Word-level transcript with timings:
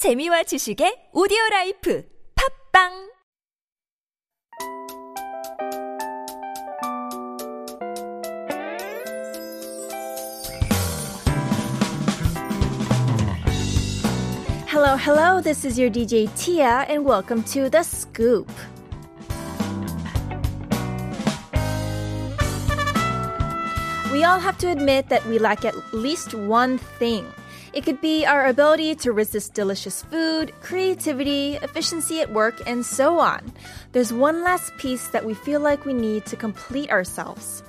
재미와 0.00 0.43
지식의 0.43 1.11
오디오 1.13 1.37
라이프 1.51 2.03
팝빵 2.33 3.11
Hello, 14.67 14.97
hello, 14.97 15.39
this 15.39 15.63
is 15.63 15.77
your 15.77 15.91
DJ 15.91 16.27
Tia, 16.35 16.87
and 16.89 17.05
welcome 17.05 17.43
to 17.53 17.69
The 17.69 17.83
Scoop. 17.83 18.49
We 24.11 24.23
all 24.23 24.39
have 24.39 24.57
to 24.59 24.67
admit 24.69 25.09
that 25.09 25.23
we 25.27 25.37
lack 25.37 25.63
at 25.63 25.75
least 25.93 26.33
one 26.33 26.79
thing. 26.97 27.25
it 27.73 27.85
could 27.85 28.01
be 28.01 28.25
our 28.25 28.47
ability 28.47 28.95
to 28.95 29.13
resist 29.13 29.53
delicious 29.53 30.03
food, 30.03 30.53
creativity, 30.61 31.55
efficiency 31.61 32.19
at 32.19 32.31
work, 32.31 32.61
and 32.67 32.85
so 32.85 33.17
on. 33.17 33.53
There's 33.93 34.11
one 34.11 34.43
last 34.43 34.75
piece 34.77 35.07
that 35.09 35.25
we 35.25 35.33
feel 35.33 35.61
like 35.61 35.85
we 35.85 35.93
need 35.93 36.25
to 36.25 36.35
complete 36.35 36.89
ourselves. 36.89 37.63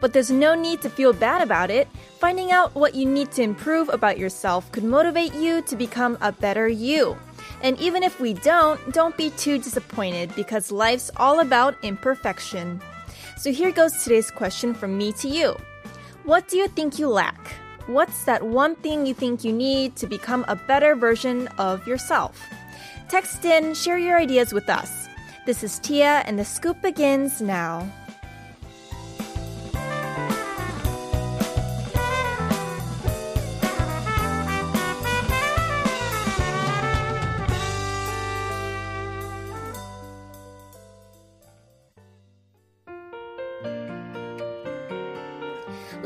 But 0.00 0.14
there's 0.14 0.30
no 0.30 0.54
need 0.54 0.80
to 0.80 0.90
feel 0.90 1.12
bad 1.12 1.42
about 1.42 1.70
it. 1.70 1.86
Finding 2.18 2.50
out 2.50 2.74
what 2.74 2.94
you 2.94 3.04
need 3.04 3.30
to 3.32 3.42
improve 3.42 3.90
about 3.90 4.18
yourself 4.18 4.72
could 4.72 4.84
motivate 4.84 5.34
you 5.34 5.60
to 5.62 5.76
become 5.76 6.16
a 6.22 6.32
better 6.32 6.66
you. 6.66 7.16
And 7.60 7.78
even 7.78 8.02
if 8.02 8.18
we 8.20 8.32
don't, 8.32 8.80
don't 8.92 9.16
be 9.16 9.30
too 9.30 9.58
disappointed 9.58 10.34
because 10.34 10.72
life's 10.72 11.10
all 11.16 11.40
about 11.40 11.76
imperfection. 11.82 12.80
So 13.36 13.52
here 13.52 13.70
goes 13.70 14.02
today's 14.02 14.30
question 14.30 14.72
from 14.72 14.96
me 14.96 15.12
to 15.14 15.28
you. 15.28 15.56
What 16.24 16.48
do 16.48 16.56
you 16.56 16.68
think 16.68 16.98
you 16.98 17.08
lack? 17.08 17.61
What's 17.86 18.24
that 18.24 18.44
one 18.44 18.76
thing 18.76 19.06
you 19.06 19.14
think 19.14 19.42
you 19.42 19.52
need 19.52 19.96
to 19.96 20.06
become 20.06 20.44
a 20.46 20.54
better 20.54 20.94
version 20.94 21.48
of 21.58 21.86
yourself? 21.86 22.40
Text 23.08 23.44
in, 23.44 23.74
share 23.74 23.98
your 23.98 24.18
ideas 24.18 24.52
with 24.52 24.68
us. 24.68 25.08
This 25.46 25.64
is 25.64 25.80
Tia, 25.80 26.22
and 26.24 26.38
the 26.38 26.44
scoop 26.44 26.80
begins 26.80 27.40
now. 27.40 27.90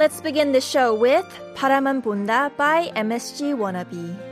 Let's 0.06 0.22
begin 0.22 0.52
the 0.52 0.62
show 0.62 0.94
with 0.94 1.28
바라만 1.56 2.02
본다 2.02 2.50
by 2.56 2.92
MSG 2.96 3.54
Wannabe. 3.54 4.32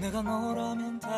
내가 0.00 0.22
너라면 0.22 0.98
다 0.98 1.08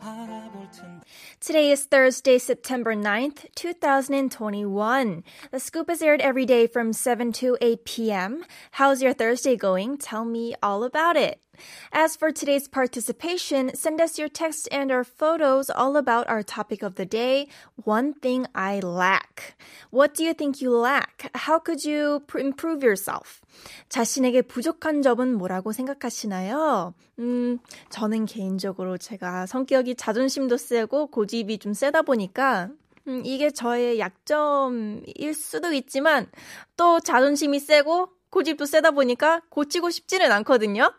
알아볼 0.00 0.70
텐데 0.70 1.04
Today 1.40 1.70
is 1.70 1.86
Thursday, 1.86 2.38
September 2.38 2.94
9th, 2.94 3.46
2021. 3.54 5.24
The 5.50 5.60
scoop 5.60 5.90
is 5.90 6.02
aired 6.02 6.20
every 6.20 6.44
day 6.44 6.66
from 6.66 6.92
7 6.92 7.32
to 7.32 7.56
8 7.60 7.84
p.m. 7.84 8.44
How's 8.72 9.02
your 9.02 9.14
Thursday 9.14 9.56
going? 9.56 9.96
Tell 9.96 10.24
me 10.24 10.54
all 10.62 10.84
about 10.84 11.16
it. 11.16 11.40
As 11.91 12.15
for 12.15 12.31
today's 12.31 12.67
participation, 12.67 13.73
send 13.75 14.01
us 14.01 14.17
your 14.17 14.29
text 14.29 14.67
and 14.71 14.91
our 14.91 15.03
photos 15.03 15.69
all 15.69 15.97
about 15.97 16.27
our 16.29 16.43
topic 16.43 16.83
of 16.83 16.95
the 16.95 17.05
day, 17.05 17.47
one 17.83 18.13
thing 18.13 18.45
I 18.53 18.79
lack. 18.79 19.55
What 19.91 20.13
do 20.13 20.23
you 20.23 20.33
think 20.33 20.61
you 20.61 20.71
lack? 20.75 21.29
How 21.35 21.59
could 21.59 21.83
you 21.83 22.23
pr- 22.27 22.39
improve 22.39 22.83
yourself? 22.83 23.41
자신에게 23.89 24.41
부족한 24.43 25.01
점은 25.01 25.37
뭐라고 25.37 25.71
생각하시나요? 25.71 26.93
음, 27.19 27.59
저는 27.89 28.25
개인적으로 28.25 28.97
제가 28.97 29.45
성격이 29.45 29.95
자존심도 29.95 30.57
세고 30.57 31.07
고집이 31.07 31.59
좀 31.59 31.73
세다 31.73 32.01
보니까 32.01 32.69
음, 33.07 33.21
이게 33.23 33.51
저의 33.51 33.99
약점일 33.99 35.33
수도 35.33 35.71
있지만 35.73 36.27
또 36.75 36.99
자존심이 36.99 37.59
세고 37.59 38.09
고집도 38.35 38.65
세다 38.65 38.91
보니까 38.91 39.39
고치고 39.47 39.89
싶지는 39.89 40.29
않거든요. 40.33 40.91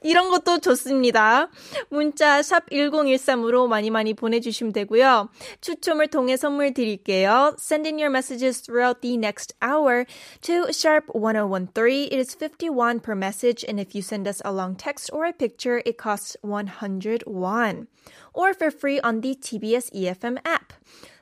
이런 0.00 0.30
것도 0.30 0.58
좋습니다. 0.60 1.50
문자 1.90 2.40
샵 2.40 2.70
1013으로 2.70 3.68
많이 3.68 3.90
많이 3.90 4.14
보내주시면 4.14 4.72
되고요. 4.72 5.28
추첨을 5.60 6.08
통해 6.08 6.38
선물 6.38 6.72
드릴게요. 6.72 7.54
Send 7.58 7.86
in 7.86 7.98
your 7.98 8.08
messages 8.08 8.62
throughout 8.62 9.02
the 9.02 9.18
next 9.18 9.54
hour 9.60 10.06
to 10.40 10.72
sharp 10.72 11.04
1013. 11.12 12.08
It 12.10 12.18
is 12.18 12.34
51 12.34 13.00
per 13.00 13.14
message 13.14 13.62
and 13.68 13.78
if 13.78 13.94
you 13.94 14.00
send 14.00 14.26
us 14.26 14.40
a 14.42 14.52
long 14.52 14.76
text 14.76 15.10
or 15.12 15.26
a 15.26 15.34
picture, 15.34 15.82
it 15.84 15.98
costs 15.98 16.34
100 16.40 17.24
won. 17.26 17.88
Or 18.32 18.54
for 18.54 18.70
free 18.70 19.00
on 19.00 19.20
the 19.20 19.36
TBS 19.36 19.92
EFM 19.92 20.38
app. 20.46 20.72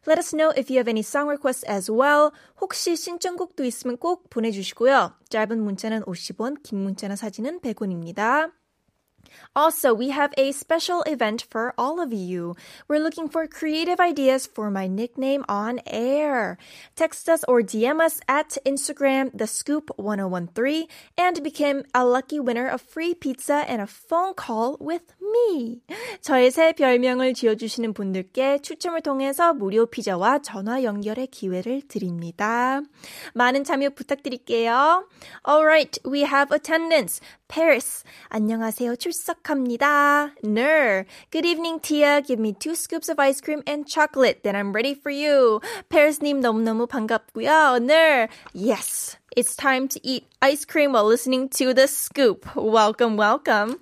Let 0.05 0.19
us 0.19 0.35
know 0.35 0.53
if 0.57 0.69
you 0.69 0.79
have 0.79 0.89
any 0.89 1.03
song 1.03 1.29
requests 1.29 1.65
as 1.69 1.91
well. 1.91 2.33
혹시 2.61 2.97
신청곡도 2.97 3.65
있으면 3.65 3.99
꼭 3.99 4.29
보내주시고요. 4.31 5.15
짧은 5.29 5.63
문자는 5.63 6.03
50원, 6.03 6.63
긴 6.63 6.81
문자나 6.81 7.15
사진은 7.15 7.61
100원입니다. 7.61 8.51
Also, 9.56 9.94
we 9.94 10.10
have 10.10 10.34
a 10.38 10.52
special 10.52 11.02
event 11.04 11.46
for 11.50 11.74
all 11.78 12.00
of 12.00 12.14
you. 12.14 12.56
We're 12.88 13.02
looking 13.02 13.28
for 13.28 13.48
creative 13.48 14.00
ideas 14.00 14.46
for 14.46 14.70
my 14.70 14.88
nickname 14.88 15.44
on 15.50 15.80
air. 15.88 16.58
Text 16.96 17.28
us 17.30 17.44
or 17.48 17.62
DM 17.62 18.00
us 18.00 18.20
at 18.28 18.58
Instagram, 18.66 19.32
the 19.34 19.48
scoop 19.48 19.90
1013 19.98 20.88
and 21.18 21.44
become 21.44 21.84
a 21.94 22.06
lucky 22.06 22.40
winner 22.40 22.68
of 22.68 22.82
free 22.82 23.14
pizza 23.14 23.66
and 23.68 23.82
a 23.82 23.88
phone 23.88 24.34
call 24.36 24.78
with 24.80 25.14
me. 25.20 25.82
저의 26.22 26.52
새 26.52 26.74
별명을 26.74 27.34
지어주시는 27.34 27.94
분들께 27.94 28.60
추첨을 28.60 29.02
통해서 29.02 29.54
무료 29.54 29.86
피자와 29.86 30.40
전화 30.40 30.84
연결의 30.84 31.28
기회를 31.28 31.82
드립니다. 31.88 32.82
많은 33.34 33.64
참여 33.64 33.90
부탁드릴게요. 33.90 35.08
Alright, 35.48 36.00
we 36.06 36.22
have 36.22 36.54
attendance. 36.54 37.22
Paris. 37.48 38.04
안녕하세요. 38.30 38.98
출석 38.98 39.21
합니다. 39.44 40.32
Ner. 40.44 41.06
Good 41.32 41.46
evening, 41.46 41.80
Tia. 41.80 42.22
Give 42.22 42.40
me 42.40 42.54
two 42.54 42.76
scoops 42.76 43.10
of 43.10 43.20
ice 43.20 43.42
cream 43.42 43.62
and 43.68 43.88
chocolate. 43.88 44.44
Then 44.44 44.56
I'm 44.56 44.74
ready 44.74 44.94
for 44.94 45.10
you. 45.10 45.62
Paris님 45.90 46.42
너무너무 46.42 46.88
반갑고요. 46.88 47.82
Ner. 47.82 48.28
Yes. 48.54 49.18
It's 49.36 49.56
time 49.56 49.88
to 49.90 50.00
eat 50.04 50.26
ice 50.42 50.66
cream 50.66 50.94
while 50.94 51.06
listening 51.06 51.50
to 51.62 51.74
the 51.74 51.88
scoop. 51.88 52.48
Welcome, 52.56 53.18
welcome. 53.18 53.80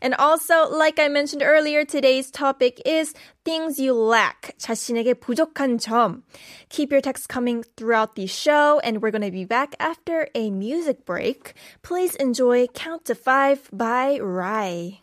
And 0.00 0.14
also, 0.14 0.68
like 0.70 0.98
I 0.98 1.08
mentioned 1.08 1.42
earlier, 1.44 1.84
today's 1.84 2.30
topic 2.30 2.80
is 2.86 3.12
things 3.44 3.78
you 3.78 3.92
lack. 3.92 4.54
자신에게 4.58 5.14
부족한 5.14 5.78
점. 5.78 6.22
Keep 6.70 6.92
your 6.92 7.00
texts 7.00 7.26
coming 7.26 7.64
throughout 7.76 8.14
the 8.14 8.26
show, 8.26 8.80
and 8.84 9.02
we're 9.02 9.10
going 9.10 9.22
to 9.22 9.30
be 9.30 9.44
back 9.44 9.74
after 9.80 10.28
a 10.34 10.50
music 10.50 11.04
break. 11.04 11.54
Please 11.82 12.14
enjoy 12.16 12.66
Count 12.68 13.04
to 13.06 13.14
Five 13.14 13.68
by 13.72 14.18
Rai. 14.20 15.02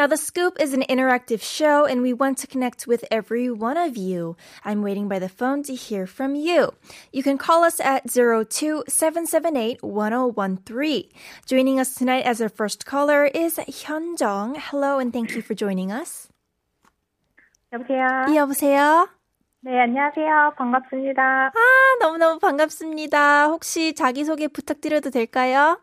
Now, 0.00 0.06
The 0.06 0.16
Scoop 0.16 0.56
is 0.60 0.72
an 0.74 0.82
interactive 0.88 1.42
show, 1.42 1.84
and 1.84 2.02
we 2.02 2.12
want 2.12 2.38
to 2.38 2.46
connect 2.46 2.86
with 2.86 3.04
every 3.10 3.50
one 3.50 3.76
of 3.76 3.96
you. 3.96 4.36
I'm 4.64 4.82
waiting 4.82 5.08
by 5.08 5.18
the 5.18 5.28
phone 5.28 5.62
to 5.64 5.74
hear 5.74 6.06
from 6.06 6.34
you. 6.34 6.72
You 7.12 7.22
can 7.22 7.38
call 7.38 7.64
us 7.64 7.80
at 7.80 8.06
02-778-1013. 8.08 11.08
Joining 11.46 11.80
us 11.80 11.94
tonight 11.94 12.24
as 12.24 12.40
our 12.40 12.48
first 12.48 12.86
caller 12.86 13.26
is 13.26 13.56
Hyunjong. 13.58 14.56
Hello, 14.58 14.98
and 14.98 15.12
thank 15.12 15.34
you 15.34 15.42
for 15.42 15.54
joining 15.54 15.92
us. 15.92 16.28
여보세요? 17.72 18.34
여보세요? 18.34 19.08
네, 19.62 19.80
안녕하세요. 19.80 20.52
반갑습니다. 20.56 21.48
아, 21.48 21.52
너무너무 22.00 22.38
반갑습니다. 22.38 23.48
혹시 23.48 23.94
자기소개 23.94 24.46
부탁드려도 24.48 25.10
될까요? 25.10 25.80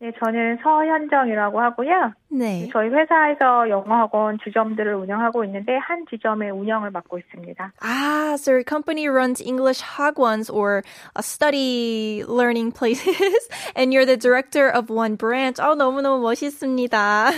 네, 0.00 0.12
저는 0.24 0.58
서현정이라고 0.62 1.60
하고요. 1.60 2.12
네. 2.28 2.68
저희 2.72 2.88
회사에서 2.88 3.68
영어학원 3.68 4.38
지점들을 4.44 4.94
운영하고 4.94 5.44
있는데 5.44 5.76
한 5.76 6.06
지점의 6.08 6.52
운영을 6.52 6.92
맡고 6.92 7.18
있습니다. 7.18 7.72
Ah, 7.82 8.34
so 8.34 8.52
your 8.52 8.62
company 8.62 9.08
runs 9.08 9.42
English 9.42 9.82
hagwons 9.82 10.48
or 10.50 10.82
study 11.20 12.22
learning 12.28 12.70
places, 12.70 13.48
and 13.74 13.92
you're 13.92 14.06
the 14.06 14.16
director 14.16 14.70
of 14.70 14.88
one 14.88 15.16
branch. 15.16 15.60
어, 15.60 15.74
너무너무 15.74 16.22
멋있습니다. 16.22 17.30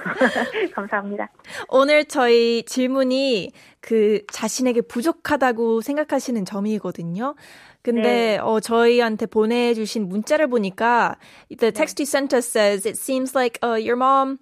감사합니다. 0.74 1.28
오늘 1.68 2.04
저희 2.04 2.62
질문이 2.64 3.52
그 3.80 4.20
자신에게 4.30 4.82
부족하다고 4.82 5.80
생각하시는 5.80 6.44
점이거든요. 6.44 7.34
근데 7.82 8.02
네. 8.02 8.38
어 8.38 8.60
저희한테 8.60 9.26
보내주신 9.26 10.08
문자를 10.08 10.48
보니까 10.48 11.16
the 11.48 11.72
text 11.72 12.00
you 12.00 12.04
sent 12.06 12.34
us 12.34 12.46
says 12.46 12.86
it 12.86 12.98
seems 12.98 13.34
like 13.34 13.58
uh, 13.64 13.76
your 13.76 13.96
mom 13.96 14.38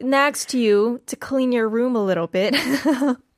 nags 0.00 0.46
to 0.46 0.58
you 0.58 1.00
to 1.06 1.16
clean 1.16 1.52
your 1.52 1.68
room 1.68 1.96
a 1.96 2.02
little 2.04 2.28
bit. 2.28 2.54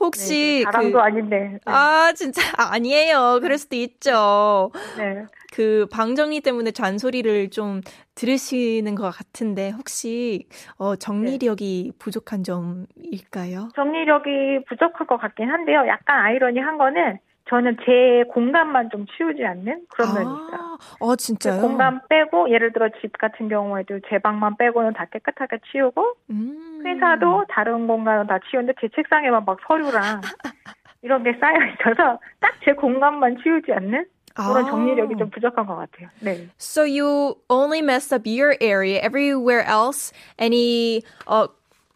혹시 0.00 0.62
자랑도 0.64 0.92
그, 0.92 0.98
아닌데. 1.00 1.36
네. 1.52 1.58
아 1.66 2.12
진짜 2.14 2.40
아니에요. 2.56 3.38
그럴 3.40 3.58
수도 3.58 3.76
있죠. 3.76 4.70
네. 4.96 5.24
그 5.52 5.86
방정리 5.90 6.40
때문에 6.40 6.70
잔소리를 6.70 7.50
좀 7.50 7.80
들으시는 8.14 8.94
것 8.94 9.10
같은데 9.10 9.70
혹시 9.70 10.46
어, 10.76 10.96
정리력이 10.96 11.92
부족한 11.98 12.44
점일까요? 12.44 13.68
정리력이 13.74 14.64
부족할 14.68 15.06
것 15.06 15.16
같긴 15.18 15.50
한데요. 15.50 15.86
약간 15.88 16.24
아이러니한 16.24 16.78
거는 16.78 17.18
저는 17.50 17.76
제 17.84 18.24
공간만 18.32 18.90
좀 18.90 19.04
치우지 19.06 19.44
않는 19.44 19.82
그런 19.90 20.14
면이 20.14 20.26
있어요. 20.26 20.60
아, 20.60 20.78
어 21.00 21.16
진짜요? 21.16 21.60
공간 21.60 22.00
빼고 22.08 22.48
예를 22.50 22.72
들어 22.72 22.88
집 23.00 23.18
같은 23.18 23.48
경우에도 23.48 23.98
제 24.08 24.18
방만 24.18 24.56
빼고는 24.56 24.92
다 24.94 25.04
깨끗하게 25.06 25.58
치우고 25.70 26.14
음. 26.30 26.82
회사도 26.86 27.44
다른 27.48 27.86
공간은 27.86 28.28
다 28.28 28.38
치우는데 28.48 28.74
제 28.80 28.88
책상에만 28.94 29.44
막 29.44 29.58
서류랑 29.66 30.20
이런 31.02 31.22
게 31.24 31.36
쌓여 31.40 31.56
있어서 31.72 32.18
딱 32.40 32.50
제 32.64 32.72
공간만 32.72 33.38
치우지 33.42 33.72
않는 33.72 34.04
그런 34.34 34.66
아. 34.66 34.70
정리력이 34.70 35.16
좀 35.16 35.30
부족한 35.30 35.66
것 35.66 35.74
같아요. 35.76 36.08
네. 36.20 36.46
So 36.58 36.82
you 36.84 37.36
only 37.48 37.80
mess 37.80 38.12
up 38.14 38.28
your 38.28 38.54
area. 38.60 39.00
Everywhere 39.02 39.64
else, 39.66 40.12
any 40.38 41.02
어 41.26 41.48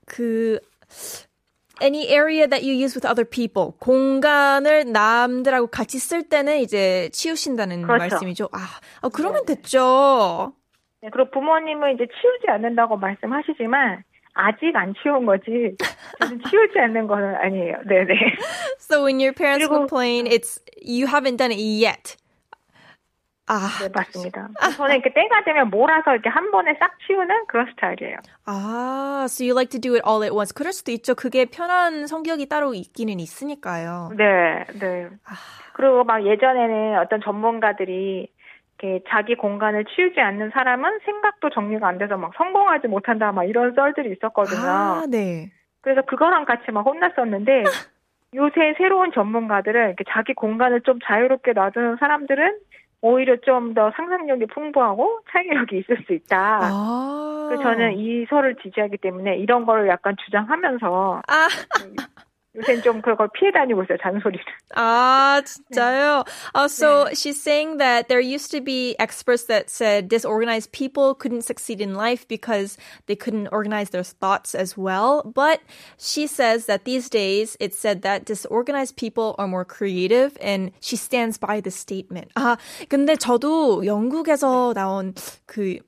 그 0.06 0.59
any 1.82 2.09
area 2.09 2.47
that 2.49 2.62
you 2.65 2.73
use 2.75 2.94
with 2.94 3.06
other 3.06 3.25
people 3.29 3.73
공간을 3.81 4.93
남들하고 4.93 5.67
같이 5.69 5.99
쓸 5.99 6.23
때는 6.29 6.59
이제 6.59 7.09
치우신다는 7.12 7.82
그렇죠. 7.82 7.99
말씀이죠. 7.99 8.49
아, 8.53 8.59
어, 9.03 9.09
그러면 9.09 9.44
됐죠. 9.44 10.53
네, 11.03 11.09
그리고 11.12 11.31
부모님은 11.31 11.94
이제 11.94 12.06
치우지 12.06 12.47
않는다고 12.49 12.97
말씀하시지만 12.97 14.05
아직 14.35 14.75
안 14.75 14.94
치운 15.03 15.26
거지. 15.26 15.76
저는 16.21 16.41
치우지 16.49 16.79
않는 16.79 17.06
거는 17.06 17.35
아니에요. 17.37 17.77
네네. 17.87 18.15
So 18.81 19.05
when 19.05 19.20
your 19.20 19.32
parents 19.32 19.67
그리고- 19.67 19.87
complain, 19.87 20.27
it's 20.27 20.61
you 20.82 21.06
haven't 21.06 21.37
done 21.37 21.53
it 21.53 21.61
yet. 21.61 22.17
아, 23.46 23.69
네, 23.81 23.88
맞습니다. 23.94 24.49
저는 24.76 24.96
이렇게 24.96 25.12
때가 25.12 25.44
되면 25.44 25.69
몰아서 25.69 26.12
이렇게 26.12 26.31
한 26.31 26.50
번에 26.50 26.75
싹 26.81 26.99
치우는 27.06 27.46
그런 27.46 27.67
스타일이에요. 27.70 28.17
아, 28.46 29.26
so 29.29 29.44
you 29.44 29.52
like 29.52 29.69
to 29.69 29.81
do 29.81 29.93
it 29.94 30.02
all 30.06 30.23
at 30.23 30.35
once. 30.35 30.55
그럴 30.55 30.73
수도 30.73 30.93
있죠. 30.93 31.14
그게 31.14 31.44
편한 31.44 32.06
성격이 32.06 32.49
따로 32.49 32.73
있기는 32.73 33.20
있으니까요. 33.20 34.12
네, 34.17 34.64
네. 34.81 35.11
그리고 35.75 36.05
막 36.05 36.25
예전에는 36.25 36.99
어떤 36.99 37.20
전문가들이 37.20 38.29
이렇게 38.79 39.05
자기 39.08 39.35
공간을 39.35 39.85
치우지 39.85 40.20
않는 40.20 40.50
사람은 40.50 41.00
생각도 41.05 41.50
정리가 41.50 41.87
안 41.87 41.99
돼서 41.99 42.17
막 42.17 42.32
성공하지 42.37 42.88
못한다 42.88 43.32
막 43.32 43.44
이런 43.44 43.75
썰들이 43.75 44.12
있었거든요. 44.12 44.61
아, 44.61 45.05
네. 45.08 45.50
그래서 45.82 46.00
그거랑 46.02 46.46
같이 46.46 46.70
막 46.73 46.87
혼났었는데 46.87 47.64
요새 48.35 48.75
새로운 48.79 49.12
전문가들은 49.12 49.87
이렇게 49.88 50.05
자기 50.08 50.32
공간을 50.35 50.81
좀 50.81 50.99
자유롭게 51.05 51.52
놔두는 51.52 51.99
사람들은 52.00 52.58
오히려 53.05 53.37
좀 53.37 53.75
더 53.75 53.91
상상력이 53.97 54.47
풍부하고 54.47 55.21
창의력이 55.31 55.79
있을 55.79 56.05
수 56.06 56.15
있다. 56.15 56.61
아. 56.62 57.47
그래서 57.49 57.62
저는 57.65 57.99
이 57.99 58.25
설을 58.31 58.56
지지하기 58.62 58.97
때문에 58.99 59.37
이런 59.37 59.67
거를 59.67 59.89
약간 59.89 60.15
주장하면서 60.25 61.23
아, 61.27 61.49
요새는 62.56 62.83
좀 62.83 63.03
그걸 63.03 63.29
피해 63.35 63.51
다니고 63.51 63.83
있어요, 63.83 63.99
잔소리를. 64.01 64.45
아, 64.77 65.43
진짜요? 65.45 66.25
Uh, 66.55 66.69
so 66.69 67.06
she's 67.12 67.41
saying 67.41 67.79
that 67.79 68.09
there 68.09 68.21
used 68.21 68.51
to 68.53 68.61
be 68.61 68.95
experts 68.99 69.45
that 69.47 69.69
said 69.69 70.09
disorganized 70.09 70.71
people 70.73 71.15
couldn't 71.15 71.43
succeed 71.43 71.81
in 71.81 71.95
life 71.95 72.27
because 72.29 72.79
they 73.06 73.17
couldn't 73.17 73.49
organize 73.51 73.91
their 73.91 74.05
thoughts 74.05 74.55
as 74.55 74.77
well. 74.79 75.23
But 75.25 75.61
she 75.99 76.27
says 76.27 76.67
that 76.67 76.85
these 76.85 77.11
days 77.11 77.56
it's 77.59 77.79
said 77.79 78.03
that 78.03 78.25
disorganized 78.25 78.97
people 78.97 79.35
are 79.39 79.49
more 79.49 79.65
creative 79.65 80.39
and 80.41 80.71
she 80.81 80.97
stands 80.97 81.39
by 81.39 81.61
the 81.61 81.71
statement. 81.71 82.31
아, 82.37 82.56
근데 82.89 83.17
저도 83.17 83.85
영국에서 83.85 84.73
나온 84.75 85.15
그 85.47 85.79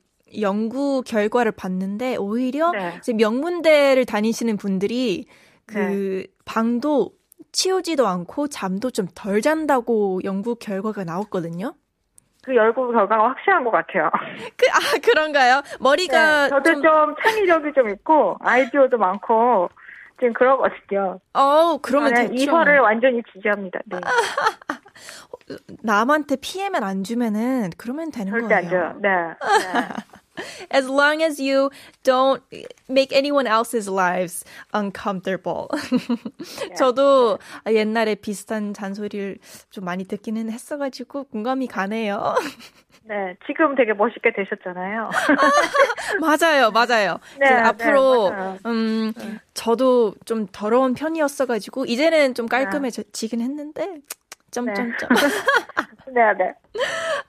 연구 0.41 1.01
결과를 1.05 1.53
봤는데 1.53 2.17
오히려 2.17 2.71
네. 2.71 2.95
이제 2.97 3.13
명문대를 3.13 4.05
다니시는 4.05 4.57
분들이 4.57 5.25
그 5.67 6.25
방도 6.45 7.11
치우지도 7.51 8.07
않고 8.07 8.47
잠도 8.47 8.89
좀 8.91 9.07
덜 9.15 9.41
잔다고 9.41 10.21
연구 10.23 10.55
결과가 10.55 11.03
나왔거든요. 11.03 11.73
그 12.43 12.55
연구 12.55 12.91
결과가 12.91 13.29
확실한 13.29 13.63
것 13.63 13.71
같아요. 13.71 14.09
그, 14.55 14.65
아, 14.71 14.79
그런가요? 15.03 15.61
머리가 15.79 16.43
네, 16.43 16.49
저도 16.49 16.63
좀, 16.73 16.81
좀, 16.81 17.15
창의력이 17.23 17.73
좀 17.73 17.89
있고 17.89 18.37
아이디어도 18.41 18.97
많고 18.97 19.69
지금 20.19 20.33
그러거든요. 20.33 21.19
어, 21.33 21.77
그러면 21.81 22.13
됐죠. 22.13 22.33
이 22.33 22.45
설을 22.45 22.79
완전히 22.79 23.21
지지합니다. 23.33 23.79
네. 23.85 23.99
남한테 25.83 26.37
피해만 26.41 26.83
안 26.83 27.03
주면은 27.03 27.69
그러면 27.77 28.11
되는 28.11 28.31
절대 28.31 28.55
안 28.55 28.69
거예요. 28.69 28.69
줘요. 28.69 28.95
네. 29.01 29.09
네. 29.09 29.87
As 30.71 30.89
long 30.89 31.21
as 31.23 31.41
you 31.41 31.69
don't 32.03 32.41
make 32.89 33.15
anyone 33.15 33.47
else's 33.47 33.89
lives 33.89 34.43
uncomfortable. 34.73 35.67
저도 36.77 37.39
옛날에 37.67 38.15
비슷한 38.15 38.73
잔소리를 38.73 39.37
좀 39.69 39.85
많이 39.85 40.05
듣기는 40.05 40.49
했어가지고 40.51 41.25
공감이 41.25 41.67
가네요. 41.67 42.35
네, 43.07 43.37
지금 43.45 43.73
되게 43.75 43.93
멋있게 43.93 44.33
되셨잖아요. 44.33 45.09
맞아요, 46.19 46.71
맞아요. 46.71 47.19
네, 47.39 47.49
네, 47.49 47.55
앞으로 47.55 48.31
맞아요. 48.31 48.57
음 48.65 49.13
저도 49.53 50.13
좀 50.25 50.45
더러운 50.51 50.93
편이었어가지고 50.93 51.85
이제는 51.85 52.33
좀 52.33 52.47
깔끔해지긴 52.47 53.39
했는데 53.39 54.01
점점점. 54.65 55.09
네, 56.13 56.33
네. 56.37 56.53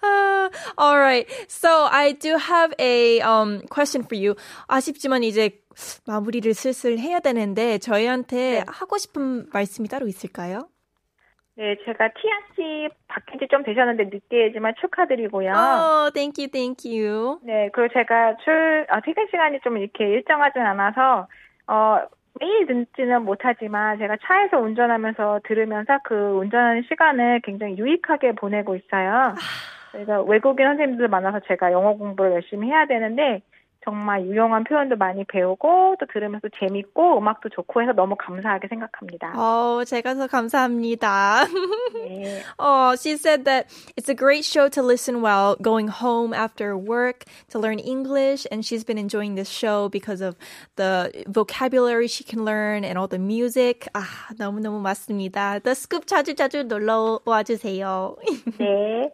아, 0.02 0.50
all 0.78 0.98
right. 0.98 1.26
So 1.48 1.88
I 1.90 2.12
do 2.14 2.36
have 2.36 2.74
a 2.80 3.20
um 3.20 3.60
question 3.68 4.04
for 4.04 4.16
you. 4.16 4.34
아쉽지만 4.68 5.22
이제 5.24 5.50
마무리를 6.06 6.52
슬슬 6.54 6.98
해야 6.98 7.20
되는데 7.20 7.78
저희한테 7.78 8.36
네. 8.36 8.64
하고 8.66 8.98
싶은 8.98 9.48
말씀이 9.52 9.88
따로 9.88 10.06
있을까요? 10.06 10.68
네, 11.56 11.74
제가 11.84 12.08
티아 12.14 12.38
씨 12.54 12.88
바뀐 13.08 13.40
지 13.40 13.48
좀 13.50 13.64
되셨는데 13.64 14.04
늦게지만 14.04 14.74
축하드리고요. 14.80 15.50
Oh, 15.50 16.10
thank 16.14 16.38
you, 16.38 16.48
thank 16.48 16.86
you. 16.88 17.40
네, 17.42 17.68
그리고 17.72 17.92
제가 17.92 18.36
출, 18.44 18.86
아, 18.88 19.00
퇴근 19.00 19.26
시간이 19.26 19.58
좀 19.64 19.76
이렇게 19.76 20.04
일정하진 20.06 20.62
않아서, 20.62 21.26
어, 21.66 21.98
매일 22.40 22.66
듣지는 22.66 23.24
못하지만 23.24 23.98
제가 23.98 24.16
차에서 24.22 24.58
운전하면서 24.58 25.40
들으면서 25.44 25.98
그 26.04 26.14
운전하는 26.14 26.82
시간을 26.88 27.40
굉장히 27.42 27.76
유익하게 27.78 28.32
보내고 28.32 28.76
있어요. 28.76 29.34
저희가 29.92 30.22
외국인 30.22 30.66
선생님들 30.66 31.08
만나서 31.08 31.40
제가 31.46 31.72
영어 31.72 31.94
공부를 31.94 32.32
열심히 32.32 32.68
해야 32.68 32.86
되는데 32.86 33.42
정말 33.88 34.26
유용한 34.26 34.64
표현도 34.64 34.96
많이 34.96 35.24
배우고 35.24 35.96
또 35.98 36.06
들으면서 36.12 36.48
재밌고 36.60 37.18
음악도 37.18 37.48
좋고 37.48 37.80
해서 37.80 37.92
너무 37.92 38.16
감사하게 38.18 38.68
생각합니다. 38.68 39.32
어, 39.34 39.82
제가 39.84 40.14
더 40.14 40.26
감사합니다. 40.26 41.46
네. 41.94 42.42
Oh, 42.58 42.94
she 43.00 43.16
said 43.16 43.46
that 43.46 43.72
it's 43.96 44.10
a 44.10 44.14
great 44.14 44.44
show 44.44 44.68
to 44.68 44.82
listen 44.82 45.22
while 45.22 45.56
going 45.62 45.88
home 45.88 46.34
after 46.34 46.76
work 46.76 47.24
to 47.48 47.58
learn 47.58 47.78
English. 47.78 48.46
And 48.52 48.62
she's 48.62 48.84
been 48.84 48.98
enjoying 48.98 49.36
this 49.36 49.48
show 49.48 49.88
because 49.88 50.20
of 50.20 50.36
the 50.76 51.10
vocabulary 51.26 52.08
she 52.08 52.24
can 52.24 52.44
learn 52.44 52.84
and 52.84 52.98
all 52.98 53.08
the 53.08 53.18
music. 53.18 53.88
아, 53.94 54.04
너무너무 54.36 54.80
맞습니다. 54.80 55.60
The 55.60 55.74
Scoop 55.74 56.04
자주 56.04 56.34
자주 56.34 56.64
놀러 56.64 57.20
와 57.24 57.42
주세요. 57.42 58.16
네. 58.58 59.10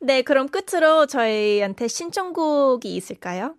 네, 0.00 0.22
그럼 0.22 0.48
끝으로 0.48 1.04
저희한테 1.04 1.88
신청곡이 1.88 2.96
있을까요? 2.96 3.54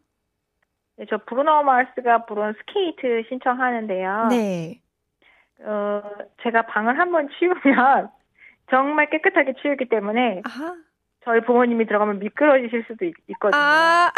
네, 0.97 1.05
저 1.09 1.17
브루노 1.17 1.63
마스가 1.63 2.25
부른 2.25 2.53
스케이트 2.53 3.23
신청하는데요. 3.29 4.27
네. 4.29 4.81
어, 5.61 6.01
제가 6.43 6.63
방을 6.63 6.99
한번 6.99 7.29
치우면 7.37 8.09
정말 8.69 9.09
깨끗하게 9.09 9.53
치우기 9.61 9.85
때문에 9.89 10.41
아하. 10.45 10.75
저희 11.23 11.41
부모님이 11.41 11.85
들어가면 11.85 12.19
미끄러지실 12.19 12.85
수도 12.87 13.05
있, 13.05 13.13
거든요 13.39 13.61
아, 13.61 14.11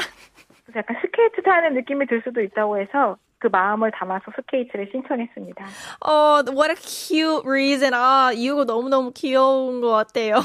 그래서 0.63 0.79
약간 0.79 0.97
스케이트 1.01 1.41
타는 1.43 1.75
느낌이 1.75 2.07
들 2.07 2.21
수도 2.23 2.41
있다고 2.41 2.79
해서 2.79 3.17
그 3.45 3.49
마음을 3.51 3.91
담아서 3.91 4.25
스케이트를 4.35 4.89
신청했습니다. 4.91 5.65
oh, 6.01 6.43
what 6.49 6.71
a 6.71 6.75
cute 6.75 7.45
reason. 7.45 7.93
아, 7.93 8.31
이유가 8.33 8.63
너무너무 8.63 9.11
귀여운 9.13 9.81
것 9.81 9.91
같아요. 9.91 10.41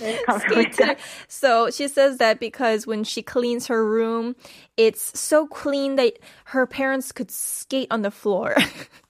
네, 0.00 0.22
감사합니다. 0.22 0.94
So 1.28 1.70
she 1.70 1.88
says 1.88 2.18
that 2.18 2.38
because 2.38 2.86
when 2.86 3.02
she 3.02 3.22
cleans 3.22 3.66
her 3.66 3.84
room, 3.84 4.36
it's 4.76 5.10
so 5.18 5.48
clean 5.48 5.96
that 5.96 6.20
her 6.54 6.66
parents 6.66 7.10
could 7.10 7.32
skate 7.32 7.88
on 7.90 8.02
the 8.02 8.12
floor. 8.12 8.54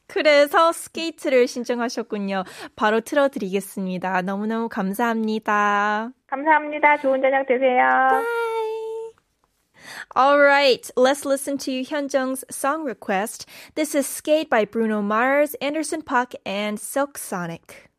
그래서 0.06 0.73
스케이트를 0.73 1.46
신청하셨군요. 1.46 2.44
바로 2.75 3.00
틀어드리겠습니다. 3.00 4.23
너무너무 4.23 4.68
감사합니다. 4.70 6.08
감사합니다. 6.26 6.96
좋은 6.99 7.20
저녁 7.20 7.46
되세요. 7.46 7.88
Bye. 8.08 8.74
All 10.14 10.38
right, 10.38 10.88
let's 10.97 11.25
listen 11.25 11.59
to 11.59 11.83
Hyunjung's 11.83 12.45
song 12.50 12.85
request. 12.85 13.47
This 13.75 13.95
is 13.95 14.07
Skate 14.07 14.50
by 14.50 14.64
Bruno 14.64 15.03
Mars, 15.03 15.55
Anderson 15.61 16.03
Puck, 16.03 16.35
and 16.47 16.79
Silk 16.79 17.19
Sonic. 17.19 17.91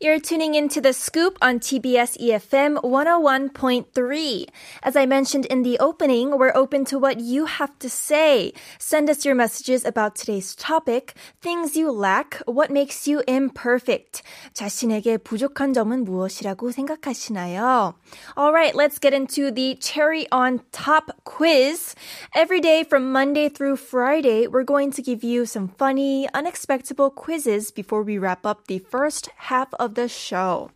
You're 0.00 0.20
tuning 0.20 0.54
into 0.54 0.80
the 0.80 0.92
scoop 0.92 1.38
on 1.40 1.60
TBS 1.60 2.18
EFM 2.20 2.82
101.3. 2.82 4.46
As 4.82 4.96
I 4.96 5.06
mentioned 5.06 5.46
in 5.46 5.62
the 5.62 5.78
opening, 5.78 6.36
we're 6.36 6.54
open 6.54 6.84
to 6.86 6.98
what 6.98 7.20
you 7.20 7.46
have 7.46 7.78
to 7.78 7.88
say. 7.88 8.52
Send 8.78 9.08
us 9.08 9.24
your 9.24 9.34
messages 9.34 9.84
about 9.84 10.16
today's 10.16 10.54
topic, 10.54 11.14
things 11.40 11.76
you 11.76 11.90
lack, 11.90 12.42
what 12.46 12.70
makes 12.70 13.08
you 13.08 13.22
imperfect. 13.26 14.22
자신에게 14.52 15.18
부족한 15.18 15.72
점은 15.72 16.04
무엇이라고 16.04 16.70
생각하시나요? 16.72 17.94
All 18.36 18.52
right, 18.52 18.74
let's 18.74 18.98
get 18.98 19.14
into 19.14 19.50
the 19.50 19.76
cherry 19.80 20.26
on 20.30 20.60
top 20.72 21.10
quiz. 21.24 21.94
Every 22.34 22.60
day 22.60 22.84
from 22.84 23.10
Monday 23.12 23.48
through 23.48 23.76
Friday, 23.76 24.46
we're 24.48 24.64
going 24.64 24.90
to 24.92 25.02
give 25.02 25.24
you 25.24 25.46
some 25.46 25.68
funny, 25.68 26.28
unexpected 26.34 26.84
quizzes 27.14 27.70
before 27.70 28.02
we 28.02 28.18
wrap 28.18 28.44
up 28.44 28.66
the 28.66 28.78
first 28.78 29.30
half 29.48 29.72
of 29.78 29.87
the 29.94 30.08
show. 30.08 30.70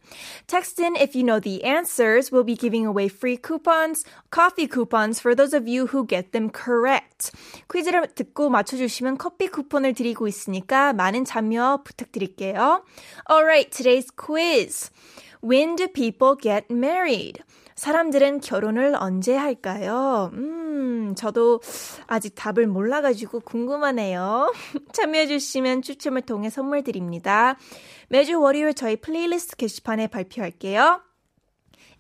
Text 0.46 0.78
in 0.78 0.96
if 0.96 1.14
you 1.14 1.22
know 1.22 1.40
the 1.40 1.64
answers. 1.64 2.30
We'll 2.30 2.44
be 2.44 2.54
giving 2.54 2.86
away 2.86 3.08
free 3.08 3.36
coupons, 3.36 4.04
coffee 4.30 4.66
coupons 4.66 5.20
for 5.20 5.34
those 5.34 5.52
of 5.52 5.66
you 5.68 5.88
who 5.88 6.06
get 6.06 6.32
them 6.32 6.50
correct. 6.50 7.32
퀴즈를 7.68 8.06
듣고 8.14 8.48
맞춰주시면 8.50 9.18
커피 9.18 9.48
쿠폰을 9.48 9.94
드리고 9.94 10.28
있으니까 10.28 10.92
많은 10.92 11.24
참여 11.24 11.82
부탁드릴게요. 11.84 12.82
Alright, 13.30 13.70
today's 13.70 14.10
quiz. 14.10 14.90
When 15.40 15.76
do 15.76 15.88
people 15.88 16.34
get 16.34 16.70
married? 16.70 17.42
사람들은 17.83 18.39
결혼을 18.39 18.95
언제 18.97 19.35
할까요? 19.35 20.31
음, 20.35 21.15
저도 21.17 21.59
아직 22.07 22.33
답을 22.33 22.65
몰라가지고 22.65 23.41
궁금하네요. 23.41 24.53
참여해주시면 24.93 25.81
추첨을 25.81 26.21
통해 26.21 26.49
선물 26.49 26.83
드립니다. 26.83 27.57
매주 28.07 28.39
월요일 28.39 28.73
저희 28.73 28.95
플레이리스트 28.95 29.57
게시판에 29.57 30.07
발표할게요. 30.07 31.01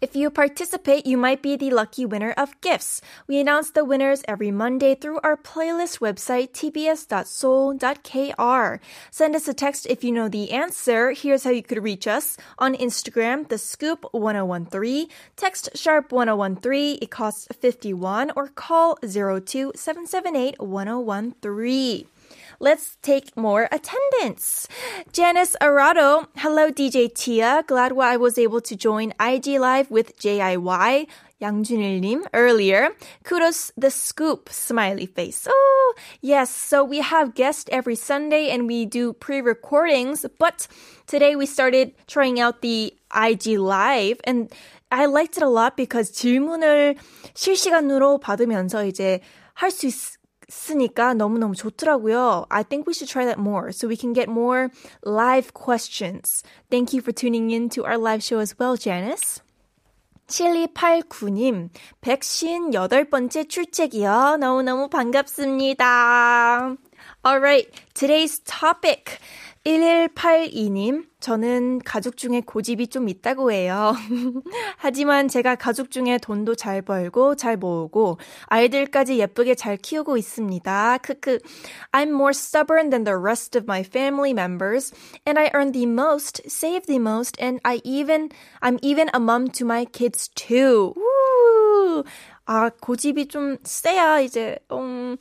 If 0.03 0.17
you 0.17 0.29
participate, 0.29 1.05
you 1.05 1.15
might 1.15 1.41
be 1.41 1.55
the 1.55 1.71
lucky 1.71 2.05
winner 2.05 2.33
of 2.35 2.59
gifts. 2.59 2.99
We 3.25 3.39
announce 3.39 3.71
the 3.71 3.85
winners 3.85 4.21
every 4.27 4.51
Monday 4.51 4.95
through 4.95 5.21
our 5.23 5.37
playlist 5.37 5.99
website, 5.99 6.51
tbs.soul.kr. 6.51 7.07
Send 9.11 9.33
us 9.33 9.47
a 9.47 9.53
text 9.53 9.85
if 9.85 10.03
you 10.03 10.11
know 10.11 10.27
the 10.27 10.51
answer. 10.51 11.11
Here's 11.11 11.45
how 11.45 11.51
you 11.51 11.63
could 11.63 11.81
reach 11.81 12.05
us. 12.05 12.35
On 12.59 12.75
Instagram, 12.75 13.47
the 13.47 13.57
scoop 13.57 14.05
1013, 14.11 15.07
text 15.37 15.69
sharp 15.73 16.11
1013, 16.11 16.97
it 17.01 17.09
costs 17.09 17.47
51, 17.55 18.33
or 18.35 18.49
call 18.49 18.97
02 18.97 19.71
778 19.73 20.59
1013. 20.59 22.07
Let's 22.62 22.96
take 23.02 23.36
more 23.36 23.68
attendance. 23.70 24.68
Janice 25.12 25.56
Arado, 25.60 26.26
hello 26.36 26.70
DJ 26.70 27.12
Tia. 27.12 27.64
Glad 27.66 27.92
I 27.98 28.16
was 28.16 28.38
able 28.38 28.60
to 28.62 28.76
join 28.76 29.12
IG 29.20 29.58
Live 29.58 29.90
with 29.90 30.18
JIY. 30.18 31.06
양준일님 31.40 32.24
earlier. 32.34 32.90
Kudos 33.24 33.72
the 33.76 33.90
scoop, 33.90 34.48
smiley 34.50 35.06
face. 35.06 35.46
Oh, 35.48 35.94
yes. 36.20 36.50
So 36.50 36.82
we 36.84 36.98
have 36.98 37.34
guests 37.34 37.66
every 37.70 37.94
Sunday 37.94 38.50
and 38.50 38.66
we 38.66 38.86
do 38.86 39.12
pre-recordings, 39.12 40.26
but 40.38 40.66
today 41.06 41.36
we 41.36 41.46
started 41.46 41.94
trying 42.06 42.40
out 42.40 42.60
the 42.60 42.92
IG 43.14 43.58
Live 43.58 44.20
and 44.24 44.52
I 44.90 45.06
liked 45.06 45.36
it 45.36 45.42
a 45.42 45.48
lot 45.48 45.76
because 45.76 46.10
질문을 46.10 46.96
실시간으로 47.34 48.18
받으면서 48.18 48.84
이제 48.86 49.20
할 49.54 49.70
수 49.70 49.86
있 49.86 50.18
으니까 50.69 51.13
너무너무 51.13 51.55
좋더라고요. 51.55 52.45
I 52.49 52.63
think 52.63 52.87
we 52.87 52.93
should 52.93 53.09
try 53.09 53.25
that 53.25 53.39
more 53.39 53.71
so 53.71 53.87
we 53.87 53.97
can 53.97 54.13
get 54.13 54.29
more 54.29 54.69
live 55.03 55.53
questions. 55.53 56.43
Thank 56.69 56.93
you 56.93 57.01
for 57.01 57.11
tuning 57.11 57.51
in 57.51 57.69
to 57.69 57.85
our 57.85 57.97
live 57.97 58.23
show 58.23 58.39
as 58.39 58.57
well, 58.57 58.77
Janice. 58.77 59.41
7289님, 60.27 61.69
158번째 62.01 63.49
출첵이요. 63.49 64.37
너무너무 64.39 64.89
반갑습니다. 64.89 66.77
Alright, 67.25 67.69
today's 67.93 68.39
topic. 68.45 69.19
1182님, 69.65 71.05
저는 71.21 71.79
가족 71.85 72.17
중에 72.17 72.41
고집이 72.41 72.87
좀 72.87 73.07
있다고 73.07 73.49
해요. 73.53 73.93
하지만 74.75 75.29
제가 75.29 75.55
가족 75.55 75.89
중에 75.89 76.17
돈도 76.17 76.55
잘 76.55 76.81
벌고 76.81 77.35
잘 77.35 77.55
모으고 77.55 78.17
아이들까지 78.47 79.19
예쁘게 79.19 79.55
잘 79.55 79.77
키우고 79.77 80.17
있습니다. 80.17 80.97
크크. 80.97 81.39
I'm 81.93 82.09
more 82.09 82.31
stubborn 82.31 82.89
than 82.89 83.05
the 83.05 83.17
rest 83.17 83.57
of 83.57 83.63
my 83.65 83.83
family 83.83 84.31
members 84.31 84.91
and 85.25 85.39
I 85.39 85.49
earn 85.53 85.71
the 85.71 85.85
most, 85.85 86.41
save 86.49 86.85
the 86.85 86.99
most 86.99 87.41
and 87.41 87.61
I 87.63 87.79
even 87.85 88.29
I'm 88.61 88.79
even 88.81 89.07
a 89.15 89.19
mom 89.19 89.47
to 89.51 89.65
my 89.65 89.85
kids 89.85 90.29
too. 90.35 90.93
우! 90.97 92.03
아, 92.45 92.69
고집이 92.69 93.29
좀 93.29 93.55
세야 93.63 94.19
이제 94.19 94.59
음이 94.69 95.15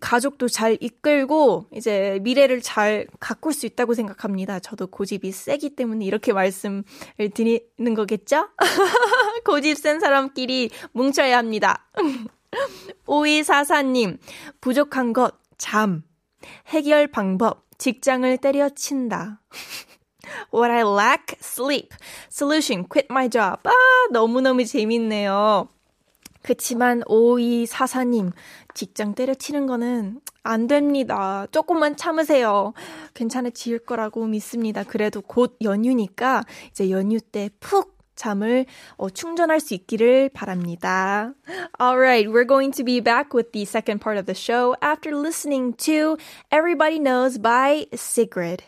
가족도 0.00 0.48
잘 0.48 0.76
이끌고 0.80 1.66
이제 1.72 2.18
미래를 2.22 2.60
잘 2.60 3.06
가꿀 3.20 3.52
수 3.52 3.66
있다고 3.66 3.94
생각합니다. 3.94 4.58
저도 4.58 4.88
고집이 4.88 5.30
세기 5.32 5.70
때문에 5.76 6.04
이렇게 6.04 6.32
말씀을 6.32 6.84
드리는 7.34 7.94
거겠죠? 7.94 8.48
고집 9.44 9.78
센 9.78 10.00
사람끼리 10.00 10.70
뭉쳐야 10.92 11.38
합니다. 11.38 11.86
5244님, 13.06 14.18
부족한 14.60 15.12
것, 15.12 15.38
잠. 15.58 16.02
해결 16.68 17.06
방법, 17.06 17.64
직장을 17.78 18.36
때려친다. 18.38 19.40
What 20.52 20.72
I 20.72 20.82
lack, 20.82 21.36
sleep. 21.40 21.94
Solution, 22.30 22.88
quit 22.88 23.06
my 23.10 23.28
job. 23.28 23.60
아, 23.64 23.72
너무너무 24.10 24.64
재밌네요. 24.64 25.68
그치만 26.46 27.00
5244님, 27.00 28.30
직장 28.72 29.16
때려치는 29.16 29.66
거는 29.66 30.20
안 30.44 30.68
됩니다. 30.68 31.48
조금만 31.50 31.96
참으세요. 31.96 32.72
괜찮아질 33.14 33.80
거라고 33.80 34.24
믿습니다. 34.26 34.84
그래도 34.84 35.22
곧 35.22 35.56
연휴니까 35.60 36.44
이제 36.70 36.88
연휴 36.90 37.20
때푹 37.20 37.96
잠을 38.14 38.64
어, 38.96 39.10
충전할 39.10 39.58
수 39.58 39.74
있기를 39.74 40.28
바랍니다. 40.28 41.34
Alright, 41.80 42.30
we're 42.30 42.46
going 42.46 42.72
to 42.76 42.84
be 42.84 43.00
back 43.00 43.34
with 43.34 43.50
the 43.50 43.64
second 43.64 44.00
part 44.00 44.16
of 44.16 44.26
the 44.26 44.34
show 44.36 44.76
after 44.80 45.18
listening 45.18 45.74
to 45.78 46.16
Everybody 46.52 47.00
Knows 47.00 47.38
by 47.42 47.86
Sigrid. 47.92 48.62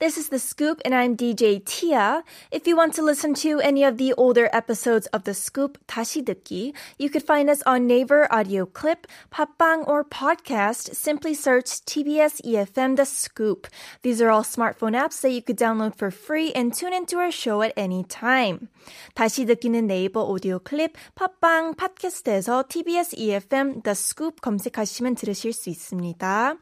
This 0.00 0.18
is 0.18 0.28
The 0.28 0.38
Scoop, 0.38 0.82
and 0.84 0.94
I'm 0.94 1.16
DJ 1.16 1.64
Tia. 1.64 2.22
If 2.52 2.66
you 2.66 2.76
want 2.76 2.92
to 2.96 3.02
listen 3.02 3.32
to 3.40 3.60
any 3.60 3.82
of 3.82 3.96
the 3.96 4.12
older 4.12 4.50
episodes 4.52 5.06
of 5.06 5.24
The 5.24 5.32
Scoop, 5.32 5.78
다시 5.88 6.22
듣기, 6.22 6.74
you 6.98 7.08
could 7.08 7.22
find 7.22 7.48
us 7.48 7.62
on 7.64 7.86
Naver 7.86 8.28
Audio 8.30 8.66
Clip, 8.66 9.06
팟빵, 9.32 9.88
or 9.88 10.04
podcast. 10.04 10.94
Simply 10.94 11.32
search 11.32 11.80
TBS 11.86 12.44
EFM 12.44 12.96
The 12.96 13.06
Scoop. 13.06 13.66
These 14.02 14.20
are 14.20 14.28
all 14.28 14.42
smartphone 14.42 14.92
apps 14.92 15.22
that 15.22 15.32
you 15.32 15.40
could 15.40 15.56
download 15.56 15.96
for 15.96 16.10
free 16.10 16.52
and 16.52 16.74
tune 16.74 16.92
into 16.92 17.16
our 17.16 17.32
show 17.32 17.62
at 17.62 17.72
any 17.74 18.04
time. 18.04 18.68
다시 19.14 19.46
듣기는 19.46 19.86
네이버 19.86 20.22
오디오 20.24 20.58
클립, 20.58 20.92
팟빵, 21.14 21.74
팟캐스트에서 21.74 22.64
TBS 22.68 23.16
EFM 23.16 23.82
The 23.82 23.94
Scoop 23.94 24.42
검색하시면 24.42 25.14
들으실 25.14 25.54
수 25.54 25.70
있습니다. 25.70 26.58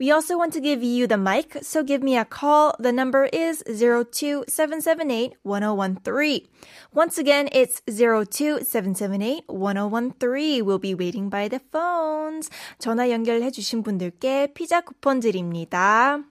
We 0.00 0.10
also 0.10 0.38
want 0.38 0.54
to 0.54 0.62
give 0.62 0.82
you 0.82 1.06
the 1.06 1.18
mic, 1.18 1.60
so 1.62 1.84
give 1.84 2.02
me 2.02 2.16
a 2.16 2.24
call. 2.24 2.72
The 2.82 2.92
number 2.92 3.28
is 3.32 3.62
02778-1013. 3.68 6.46
Once 6.92 7.18
again, 7.18 7.48
it's 7.52 7.80
02778-1013. 7.86 10.62
We'll 10.62 10.78
be 10.78 10.94
waiting 10.94 11.30
by 11.30 11.46
the 11.48 11.60
phones. 11.70 12.50
전화 12.78 13.10
연결해 13.10 13.52
주신 13.52 13.84
분들께 13.84 14.54
피자 14.54 14.80
쿠폰 14.80 15.20
드립니다. 15.20 16.24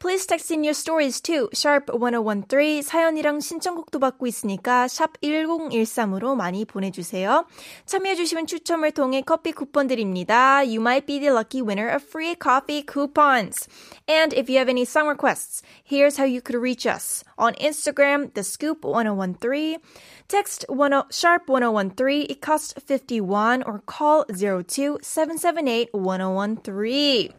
Please 0.00 0.24
text 0.24 0.50
in 0.50 0.64
your 0.64 0.72
stories 0.72 1.20
too. 1.20 1.50
Sharp 1.52 1.90
1013 1.92 2.80
사연이랑 2.80 3.40
신청곡도 3.40 3.98
받고 3.98 4.26
있으니까 4.26 4.88
샵 4.88 5.20
1013으로 5.20 6.34
많이 6.34 6.64
보내주세요. 6.64 7.44
참여해주시면 7.84 8.46
추첨을 8.46 8.92
통해 8.92 9.20
커피 9.20 9.52
쿠폰 9.52 9.88
드립니다. 9.88 10.62
You 10.64 10.80
might 10.80 11.06
be 11.06 11.18
the 11.18 11.30
lucky 11.30 11.60
winner 11.60 11.88
of 11.90 12.02
free 12.02 12.34
coffee 12.34 12.82
coupons. 12.82 13.68
And 14.08 14.32
if 14.32 14.48
you 14.48 14.56
have 14.56 14.70
any 14.70 14.86
song 14.86 15.06
requests, 15.06 15.62
here's 15.84 16.16
how 16.16 16.24
you 16.24 16.40
could 16.40 16.56
reach 16.56 16.86
us. 16.86 17.22
On 17.36 17.52
Instagram, 17.60 18.32
the 18.32 18.42
scoop 18.42 18.86
1013. 18.86 19.80
Text 20.28 20.64
10, 20.66 21.10
sharp 21.10 21.50
1013. 21.50 22.24
It 22.30 22.40
costs 22.40 22.72
51 22.72 23.64
or 23.64 23.82
call 23.84 24.24
02 24.32 24.96
778 25.02 25.90
1013. 25.92 27.34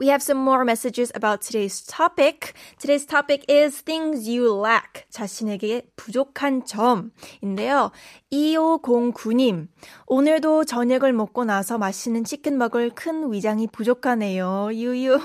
We 0.00 0.06
have 0.10 0.22
some 0.22 0.38
more 0.38 0.64
messages 0.64 1.10
about 1.16 1.42
today's 1.42 1.84
topic. 1.84 2.54
Today's 2.78 3.04
topic 3.04 3.44
is 3.48 3.82
things 3.82 4.30
you 4.30 4.54
lack. 4.54 5.04
자신에게 5.10 5.90
부족한 5.96 6.64
점인데요. 6.64 7.90
2509님, 8.32 9.66
오늘도 10.06 10.66
저녁을 10.66 11.12
먹고 11.12 11.44
나서 11.44 11.78
마시는 11.78 12.22
치킨 12.22 12.58
먹을 12.58 12.90
큰 12.90 13.32
위장이 13.32 13.66
부족하네요. 13.66 14.70
유유. 14.72 15.18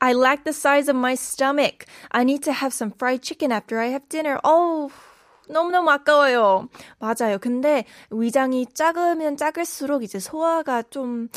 I 0.00 0.12
lack 0.12 0.44
the 0.44 0.52
size 0.54 0.90
of 0.90 0.98
my 0.98 1.14
stomach. 1.14 1.86
I 2.10 2.24
need 2.24 2.42
to 2.42 2.52
have 2.52 2.74
some 2.74 2.92
fried 2.94 3.22
chicken 3.22 3.50
after 3.50 3.80
I 3.80 3.88
have 3.88 4.06
dinner. 4.10 4.38
Oh. 4.44 4.92
너무너무 5.48 5.90
아까워요. 5.90 6.68
맞아요. 6.98 7.38
근데 7.40 7.86
위장이 8.10 8.66
작으면 8.74 9.38
작을수록 9.38 10.02
이제 10.02 10.18
소화가 10.18 10.82
좀 10.90 11.30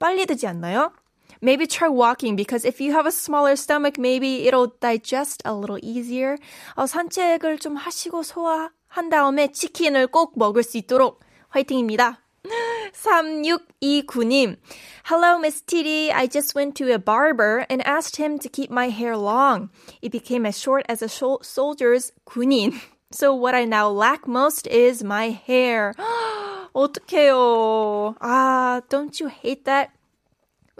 빨리 0.00 0.26
되지 0.26 0.48
않나요? 0.48 0.92
maybe 1.41 1.67
try 1.67 1.87
walking 1.87 2.35
because 2.35 2.65
if 2.65 2.81
you 2.81 2.93
have 2.93 3.05
a 3.05 3.11
smaller 3.11 3.55
stomach, 3.55 3.97
maybe 3.97 4.47
it'll 4.47 4.73
digest 4.79 5.41
a 5.45 5.53
little 5.53 5.79
easier. 5.81 6.37
어, 6.75 6.85
산책을 6.85 7.59
좀 7.59 7.75
하시고 7.75 8.23
소화한 8.23 9.09
다음에 9.09 9.51
치킨을 9.51 10.07
꼭 10.07 10.33
먹을 10.37 10.63
수 10.63 10.77
있도록 10.77 11.21
화이팅입니다. 11.49 12.19
3629님. 12.93 14.57
Hello, 15.05 15.37
Miss 15.37 15.61
TD. 15.61 16.11
I 16.11 16.27
just 16.27 16.55
went 16.55 16.75
to 16.75 16.91
a 16.91 16.99
barber 16.99 17.65
and 17.69 17.81
asked 17.85 18.17
him 18.17 18.39
to 18.39 18.49
keep 18.49 18.71
my 18.71 18.89
hair 18.89 19.15
long. 19.15 19.69
It 20.01 20.11
became 20.11 20.45
as 20.45 20.59
short 20.59 20.85
as 20.89 21.01
a 21.01 21.07
soldier's 21.07 22.11
군인. 22.25 22.79
So 23.11 23.33
what 23.33 23.55
I 23.55 23.63
now 23.65 23.89
lack 23.89 24.27
most 24.27 24.67
is 24.67 25.03
my 25.03 25.29
hair. 25.29 25.93
어떡해요. 26.73 28.15
아, 28.19 28.81
don't 28.89 29.19
you 29.19 29.29
hate 29.29 29.65
that? 29.65 29.91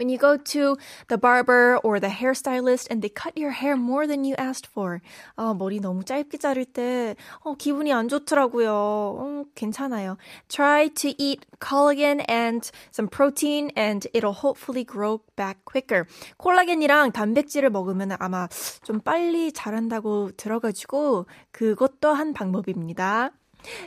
When 0.02 0.08
you 0.08 0.18
go 0.18 0.36
to 0.36 0.76
the 1.06 1.16
barber 1.16 1.78
or 1.84 2.00
the 2.00 2.08
hairstylist 2.08 2.88
and 2.90 3.02
they 3.02 3.08
cut 3.08 3.38
your 3.38 3.52
hair 3.52 3.76
more 3.76 4.04
than 4.04 4.24
you 4.24 4.34
asked 4.36 4.66
for. 4.66 4.98
아, 5.36 5.54
머리 5.54 5.78
너무 5.78 6.02
짧게 6.02 6.38
자를 6.38 6.64
때, 6.64 7.14
어, 7.44 7.54
기분이 7.54 7.92
안 7.92 8.08
좋더라고요. 8.08 8.72
어, 8.72 9.44
괜찮아요. 9.54 10.16
Try 10.48 10.88
to 10.88 11.14
eat 11.18 11.46
collagen 11.60 12.24
and 12.28 12.68
some 12.90 13.06
protein 13.08 13.70
and 13.76 14.08
it'll 14.12 14.34
hopefully 14.34 14.84
grow 14.84 15.20
back 15.36 15.64
quicker. 15.64 16.06
콜라겐이랑 16.36 17.12
단백질을 17.12 17.70
먹으면 17.70 18.16
아마 18.18 18.48
좀 18.82 18.98
빨리 18.98 19.52
자란다고 19.52 20.32
들어가지고 20.36 21.26
그것도 21.52 22.12
한 22.12 22.32
방법입니다. 22.32 23.30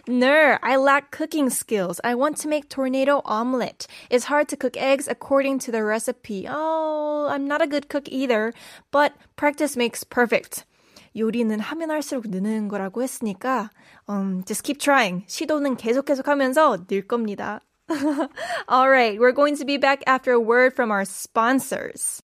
No, 0.07 0.59
I 0.62 0.77
lack 0.77 1.11
cooking 1.11 1.49
skills. 1.49 2.01
I 2.05 2.14
want 2.14 2.37
to 2.38 2.49
make 2.49 2.69
tornado 2.69 3.23
omelet. 3.25 3.87
It's 4.11 4.25
hard 4.25 4.49
to 4.49 4.57
cook 4.57 4.77
eggs 4.77 5.09
according 5.09 5.61
to 5.61 5.73
the 5.73 5.85
recipe. 5.85 6.47
Oh, 6.49 7.29
I'm 7.31 7.47
not 7.47 7.62
a 7.62 7.66
good 7.66 7.88
cook 7.88 8.09
either, 8.09 8.53
but 8.90 9.14
practice 9.37 9.77
makes 9.77 10.05
perfect. 10.05 10.64
요리는 11.16 11.59
하면 11.59 11.90
할수록 11.90 12.27
느는 12.29 12.69
거라고 12.69 13.03
했으니까 13.03 13.71
um, 14.09 14.45
just 14.45 14.62
keep 14.62 14.79
trying. 14.79 15.25
시도는 15.27 15.77
계속 15.77 16.05
계속 16.05 16.29
하면서 16.29 16.77
늘 16.87 17.07
겁니다. 17.07 17.61
All 18.69 18.88
right, 18.88 19.19
we're 19.19 19.33
going 19.33 19.57
to 19.57 19.64
be 19.64 19.77
back 19.77 20.05
after 20.07 20.31
a 20.33 20.38
word 20.40 20.75
from 20.75 20.93
our 20.93 21.05
sponsors. 21.05 22.23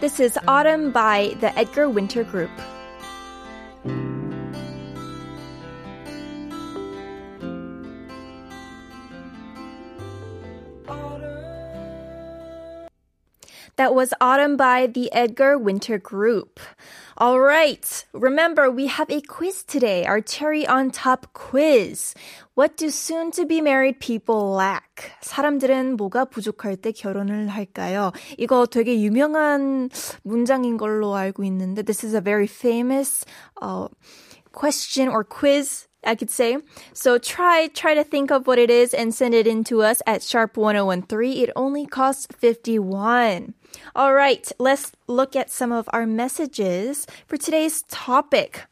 This 0.00 0.18
is 0.18 0.36
Autumn 0.48 0.90
by 0.90 1.36
the 1.40 1.56
Edgar 1.56 1.88
Winter 1.88 2.24
Group. 2.24 2.50
Thank 3.83 3.95
you. 3.95 4.10
That 13.80 13.94
was 13.94 14.12
Autumn 14.20 14.56
by 14.56 14.86
the 14.86 15.12
Edgar 15.12 15.58
Winter 15.58 15.98
Group. 15.98 16.60
All 17.18 17.40
right. 17.40 18.04
Remember, 18.12 18.70
we 18.70 18.86
have 18.88 19.10
a 19.10 19.20
quiz 19.20 19.62
today, 19.64 20.04
our 20.04 20.20
cherry 20.20 20.66
on 20.66 20.90
top 20.90 21.32
quiz. 21.32 22.14
What 22.54 22.76
do 22.76 22.90
soon 22.90 23.30
to 23.32 23.44
be 23.44 23.60
married 23.60 24.00
people 24.00 24.50
lack? 24.50 25.12
사람들은 25.22 25.96
뭐가 25.96 26.26
부족할 26.26 26.76
때 26.76 26.92
결혼을 26.92 27.48
할까요? 27.48 28.12
이거 28.38 28.66
되게 28.66 29.00
유명한 29.00 29.90
문장인 30.24 30.76
걸로 30.76 31.14
알고 31.14 31.44
있는데, 31.44 31.84
this 31.84 32.04
is 32.04 32.14
a 32.14 32.20
very 32.20 32.46
famous 32.46 33.24
uh, 33.60 33.88
question 34.52 35.08
or 35.08 35.24
quiz 35.24 35.86
I 36.06 36.14
could 36.14 36.30
say. 36.30 36.58
So 36.94 37.18
try 37.18 37.68
try 37.68 37.94
to 37.94 38.04
think 38.04 38.30
of 38.30 38.46
what 38.46 38.58
it 38.58 38.70
is 38.70 38.94
and 38.94 39.12
send 39.12 39.34
it 39.34 39.46
in 39.46 39.64
to 39.64 39.82
us 39.82 40.00
at 40.06 40.22
sharp 40.22 40.56
1013. 40.56 41.42
It 41.42 41.50
only 41.56 41.84
costs 41.84 42.28
51. 42.38 43.54
All 43.94 44.14
right, 44.14 44.50
let's 44.58 44.92
look 45.06 45.36
at 45.36 45.50
some 45.50 45.72
of 45.72 45.88
our 45.92 46.06
messages 46.06 47.06
for 47.26 47.36
today's 47.36 47.82
topic. 47.88 48.66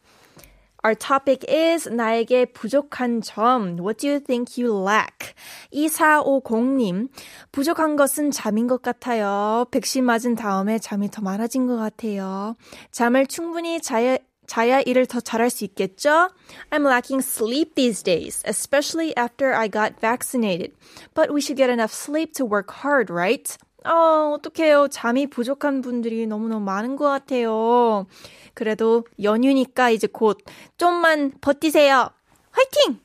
Our 0.85 0.95
topic 0.95 1.47
is 1.49 1.89
나에게 1.89 2.53
부족한 2.53 3.23
점. 3.23 3.79
What 3.81 3.97
do 3.97 4.07
you 4.07 4.21
think 4.21 4.59
you 4.59 4.71
lack? 4.71 5.33
2450님, 5.73 7.09
부족한 7.53 7.97
것은 7.97 8.31
잠인 8.31 8.69
것 8.69 8.83
같아요. 8.83 9.65
백신 9.71 10.05
맞은 10.05 10.35
다음에 10.35 10.79
잠이 10.79 11.11
더 11.11 11.23
많아진 11.23 11.67
것 11.67 11.77
같아요. 11.77 12.55
잠을 12.91 13.27
충분히 13.27 13.81
자야, 13.81 14.19
자야 14.47 14.83
일을 14.83 15.07
더 15.07 15.21
잘할 15.21 15.49
수 15.49 15.65
있겠죠? 15.65 16.29
I'm 16.71 16.85
lacking 16.85 17.23
sleep 17.25 17.75
these 17.77 18.03
days, 18.03 18.43
especially 18.45 19.17
after 19.17 19.55
I 19.55 19.69
got 19.69 19.99
vaccinated. 20.01 20.73
But 21.15 21.33
we 21.33 21.41
should 21.41 21.57
get 21.57 21.71
enough 21.71 21.95
sleep 21.95 22.35
to 22.35 22.45
work 22.45 22.71
hard, 22.85 23.09
right? 23.09 23.57
어, 23.86 24.34
어떡해요. 24.36 24.88
잠이 24.90 25.28
부족한 25.28 25.82
분들이 25.82 26.28
너무너무 26.28 26.64
많은 26.66 26.96
것 26.96 27.06
같아요. 27.06 28.08
그래도 28.54 29.06
연휴니까 29.22 29.90
이제 29.90 30.08
곧 30.08 30.38
좀만 30.78 31.34
버티세요. 31.42 32.10
화이팅! 32.52 33.00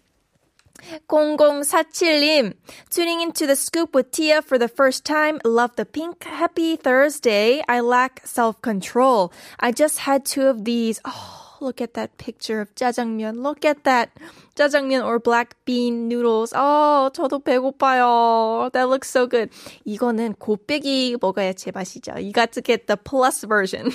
0047님, 1.09 2.53
tuning 2.91 3.21
into 3.23 3.47
the 3.47 3.57
scoop 3.57 3.95
with 3.95 4.11
Tia 4.11 4.43
for 4.43 4.59
the 4.59 4.69
first 4.69 5.05
time. 5.05 5.41
Love 5.45 5.77
the 5.77 5.87
pink. 5.87 6.25
Happy 6.25 6.77
Thursday. 6.77 7.63
I 7.67 7.81
lack 7.81 8.21
self-control. 8.25 9.33
I 9.59 9.73
just 9.73 10.01
had 10.01 10.27
two 10.27 10.47
of 10.47 10.65
these. 10.65 11.01
Oh, 11.05 11.44
look 11.65 11.81
at 11.81 11.95
that 11.95 12.17
picture 12.19 12.61
of 12.61 12.75
짜장면. 12.75 13.43
Look 13.43 13.65
at 13.65 13.83
that. 13.85 14.13
짜장면 14.55 15.05
or 15.05 15.19
black 15.19 15.57
bean 15.65 16.07
noodles. 16.07 16.55
어, 16.55 17.11
저도 17.13 17.41
배고파요. 17.41 18.71
That 18.73 18.89
looks 18.89 19.09
so 19.09 19.27
good. 19.27 19.51
이거는 19.85 20.35
곱빼기 20.35 21.17
먹어야 21.21 21.55
제맛이죠. 21.55 22.13
You 22.21 22.33
got 22.33 22.53
to 22.53 22.63
get 22.63 22.87
the 22.87 22.97
plus 22.97 23.47
version. 23.47 23.91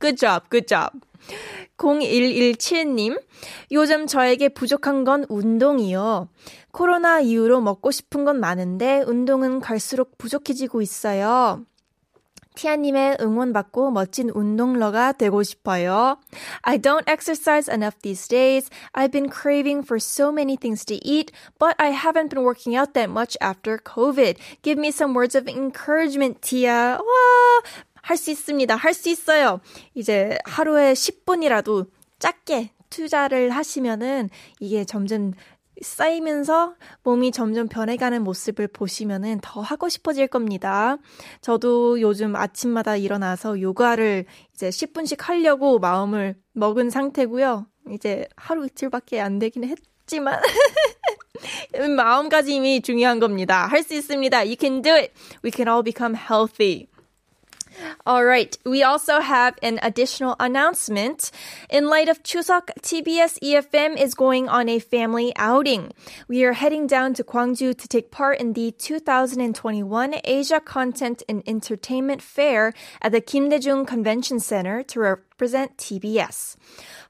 good 0.00 0.18
job, 0.18 0.50
good 0.50 0.66
job. 0.66 0.90
0117님, 1.78 3.20
요즘 3.72 4.06
저에게 4.06 4.48
부족한 4.48 5.04
건 5.04 5.24
운동이요. 5.28 6.28
코로나 6.72 7.20
이후로 7.20 7.60
먹고 7.60 7.90
싶은 7.90 8.24
건 8.24 8.40
많은데 8.40 9.02
운동은 9.06 9.60
갈수록 9.60 10.18
부족해지고 10.18 10.82
있어요. 10.82 11.64
티아님의 12.56 13.18
응원받고 13.20 13.92
멋진 13.92 14.30
운동러가 14.30 15.12
되고 15.12 15.42
싶어요. 15.44 16.18
I 16.62 16.78
don't 16.78 17.06
exercise 17.06 17.68
enough 17.70 17.96
these 18.02 18.26
days. 18.26 18.68
I've 18.94 19.12
been 19.12 19.30
craving 19.30 19.84
for 19.84 20.00
so 20.00 20.32
many 20.32 20.56
things 20.56 20.84
to 20.86 20.96
eat, 21.06 21.30
but 21.60 21.76
I 21.78 21.92
haven't 21.92 22.30
been 22.30 22.42
working 22.42 22.74
out 22.74 22.94
that 22.94 23.10
much 23.10 23.36
after 23.40 23.78
COVID. 23.78 24.36
Give 24.62 24.78
me 24.80 24.88
some 24.90 25.14
words 25.14 25.36
of 25.36 25.46
encouragement, 25.46 26.42
Tia. 26.42 26.98
와, 26.98 27.62
할 28.02 28.16
수 28.16 28.30
있습니다. 28.30 28.74
할 28.74 28.94
수 28.94 29.08
있어요. 29.10 29.60
이제 29.94 30.38
하루에 30.44 30.94
10분이라도 30.94 31.86
짧게 32.18 32.70
투자를 32.88 33.50
하시면은 33.50 34.30
이게 34.60 34.84
점점 34.84 35.32
쌓이면서 35.82 36.74
몸이 37.02 37.32
점점 37.32 37.68
변해가는 37.68 38.22
모습을 38.22 38.68
보시면은 38.68 39.40
더 39.42 39.60
하고 39.60 39.88
싶어질 39.88 40.26
겁니다. 40.26 40.96
저도 41.40 42.00
요즘 42.00 42.34
아침마다 42.36 42.96
일어나서 42.96 43.60
요가를 43.60 44.24
이제 44.54 44.68
10분씩 44.70 45.20
하려고 45.20 45.78
마음을 45.78 46.36
먹은 46.52 46.90
상태고요. 46.90 47.66
이제 47.92 48.26
하루 48.36 48.66
이틀밖에 48.66 49.20
안 49.20 49.38
되긴 49.38 49.64
했지만 49.64 50.40
마음가짐이 51.96 52.82
중요한 52.82 53.20
겁니다. 53.20 53.66
할 53.66 53.82
수 53.82 53.94
있습니다. 53.94 54.38
You 54.38 54.56
can 54.58 54.82
do 54.82 54.92
it. 54.92 55.12
We 55.44 55.50
can 55.54 55.68
all 55.68 55.82
become 55.84 56.16
healthy. 56.16 56.88
All 58.06 58.24
right. 58.24 58.56
We 58.64 58.82
also 58.82 59.20
have 59.20 59.56
an 59.62 59.78
additional 59.82 60.36
announcement. 60.38 61.30
In 61.68 61.88
light 61.88 62.08
of 62.08 62.22
Chuseok, 62.22 62.70
TBS 62.80 63.38
EFM 63.42 64.00
is 64.00 64.14
going 64.14 64.48
on 64.48 64.68
a 64.68 64.78
family 64.78 65.32
outing. 65.36 65.92
We 66.28 66.44
are 66.44 66.52
heading 66.52 66.86
down 66.86 67.14
to 67.14 67.24
Gwangju 67.24 67.76
to 67.76 67.88
take 67.88 68.10
part 68.10 68.40
in 68.40 68.52
the 68.52 68.72
2021 68.72 70.14
Asia 70.24 70.60
Content 70.60 71.22
and 71.28 71.42
Entertainment 71.46 72.22
Fair 72.22 72.72
at 73.02 73.12
the 73.12 73.20
Kim 73.20 73.48
Dae-jung 73.48 73.86
Convention 73.86 74.40
Center 74.40 74.82
to 74.84 75.00
represent 75.36 75.76
TBS. 75.76 76.56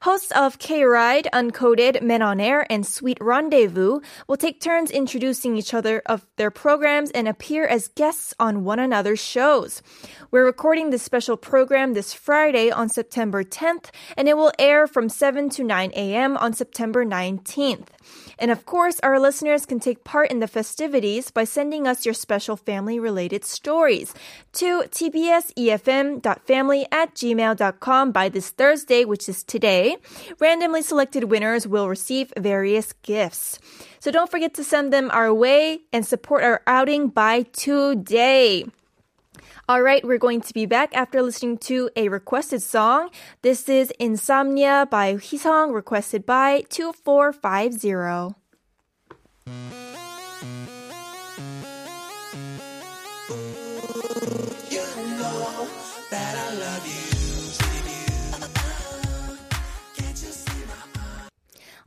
Hosts 0.01 0.33
of 0.33 0.59
K-Ride, 0.59 1.29
Uncoded, 1.31 2.01
Men 2.01 2.21
on 2.21 2.41
Air, 2.41 2.67
and 2.69 2.85
Sweet 2.85 3.17
Rendezvous 3.21 4.01
will 4.27 4.35
take 4.35 4.59
turns 4.59 4.91
introducing 4.91 5.55
each 5.55 5.73
other 5.73 6.01
of 6.05 6.27
their 6.35 6.51
programs 6.51 7.09
and 7.11 7.25
appear 7.25 7.65
as 7.65 7.87
guests 7.87 8.33
on 8.37 8.65
one 8.65 8.79
another's 8.79 9.21
shows. 9.21 9.81
We're 10.29 10.43
recording 10.43 10.89
this 10.89 11.03
special 11.03 11.37
program 11.37 11.93
this 11.93 12.13
Friday 12.13 12.69
on 12.69 12.89
September 12.89 13.45
10th, 13.45 13.91
and 14.17 14.27
it 14.27 14.35
will 14.35 14.51
air 14.59 14.87
from 14.87 15.07
7 15.07 15.49
to 15.51 15.63
9 15.63 15.91
a.m. 15.95 16.35
on 16.35 16.51
September 16.51 17.05
19th. 17.05 17.87
And 18.39 18.51
of 18.51 18.65
course, 18.65 18.99
our 19.01 19.19
listeners 19.19 19.65
can 19.65 19.79
take 19.79 20.03
part 20.03 20.29
in 20.31 20.39
the 20.39 20.47
festivities 20.47 21.29
by 21.31 21.43
sending 21.43 21.87
us 21.87 22.05
your 22.05 22.13
special 22.13 22.55
family 22.55 22.99
related 22.99 23.43
stories 23.45 24.13
to 24.53 24.83
tbsefm.family 24.83 26.85
at 26.91 27.15
gmail.com 27.15 28.11
by 28.11 28.29
this 28.29 28.51
Thursday, 28.51 29.03
which 29.05 29.27
is 29.27 29.43
today. 29.43 29.97
Randomly 30.39 30.81
selected 30.81 31.25
winners 31.25 31.67
will 31.67 31.89
receive 31.89 32.31
various 32.37 32.93
gifts. 33.03 33.59
So 33.99 34.11
don't 34.11 34.31
forget 34.31 34.53
to 34.55 34.63
send 34.63 34.91
them 34.93 35.09
our 35.11 35.33
way 35.33 35.79
and 35.91 36.05
support 36.05 36.43
our 36.43 36.61
outing 36.67 37.09
by 37.09 37.41
today. 37.53 38.65
All 39.69 39.81
right, 39.81 40.01
we're 40.01 40.17
going 40.17 40.39
to 40.39 40.53
be 40.53 40.65
back 40.65 40.95
after 40.95 41.21
listening 41.21 41.57
to 41.67 41.89
a 41.97 42.07
requested 42.07 42.61
song. 42.61 43.09
This 43.41 43.67
is 43.67 43.91
Insomnia 43.99 44.87
by 44.89 45.15
Hisong, 45.15 45.73
requested 45.73 46.25
by 46.25 46.61
2450. 46.69 48.37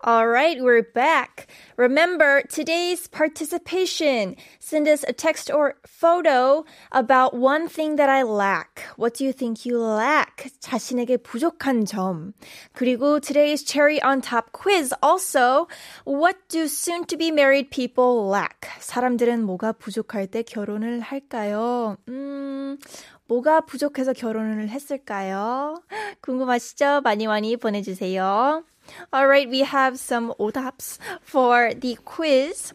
All 0.02 0.26
right, 0.26 0.56
we're 0.62 0.82
back. 0.82 1.48
Remember 1.76 2.40
today's 2.48 3.06
participation. 3.06 4.34
Send 4.58 4.88
us 4.88 5.04
a 5.06 5.12
text 5.12 5.50
or 5.52 5.74
photo 5.86 6.64
about 6.90 7.34
one 7.34 7.68
thing 7.68 7.96
that 7.96 8.08
I 8.08 8.22
lack. 8.22 8.82
What 8.96 9.12
do 9.12 9.24
you 9.24 9.32
think 9.34 9.66
you 9.66 9.78
lack? 9.78 10.48
자신에게 10.60 11.18
부족한 11.18 11.84
점. 11.84 12.32
그리고 12.74 13.20
today's 13.20 13.62
cherry 13.62 14.00
on 14.02 14.22
top 14.22 14.52
quiz 14.52 14.94
also. 15.02 15.68
What 16.06 16.48
do 16.48 16.66
soon 16.66 17.04
to 17.04 17.18
be 17.18 17.30
married 17.30 17.70
people 17.70 18.26
lack? 18.26 18.70
사람들은 18.80 19.42
뭐가 19.44 19.72
부족할 19.72 20.28
때 20.28 20.42
결혼을 20.42 21.00
할까요? 21.00 21.98
음, 22.08 22.78
뭐가 23.26 23.60
부족해서 23.66 24.14
결혼을 24.14 24.70
했을까요? 24.70 25.82
궁금하시죠? 26.22 27.02
많이 27.02 27.26
많이 27.26 27.58
보내주세요. 27.58 28.64
Alright, 29.12 29.48
we 29.48 29.60
have 29.60 29.98
some 29.98 30.32
오답s 30.38 30.98
for 31.22 31.72
the 31.74 31.96
quiz. 32.04 32.72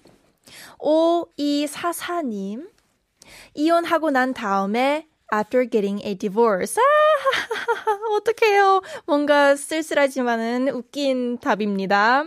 5244님. 0.80 2.68
이혼하고 3.54 4.12
난 4.12 4.34
다음에 4.34 5.08
after 5.32 5.66
getting 5.70 6.02
a 6.06 6.16
divorce. 6.16 6.78
아, 6.78 8.16
어떡해요. 8.18 8.82
뭔가 9.06 9.56
쓸쓸하지만은 9.56 10.70
웃긴 10.70 11.38
답입니다. 11.40 12.26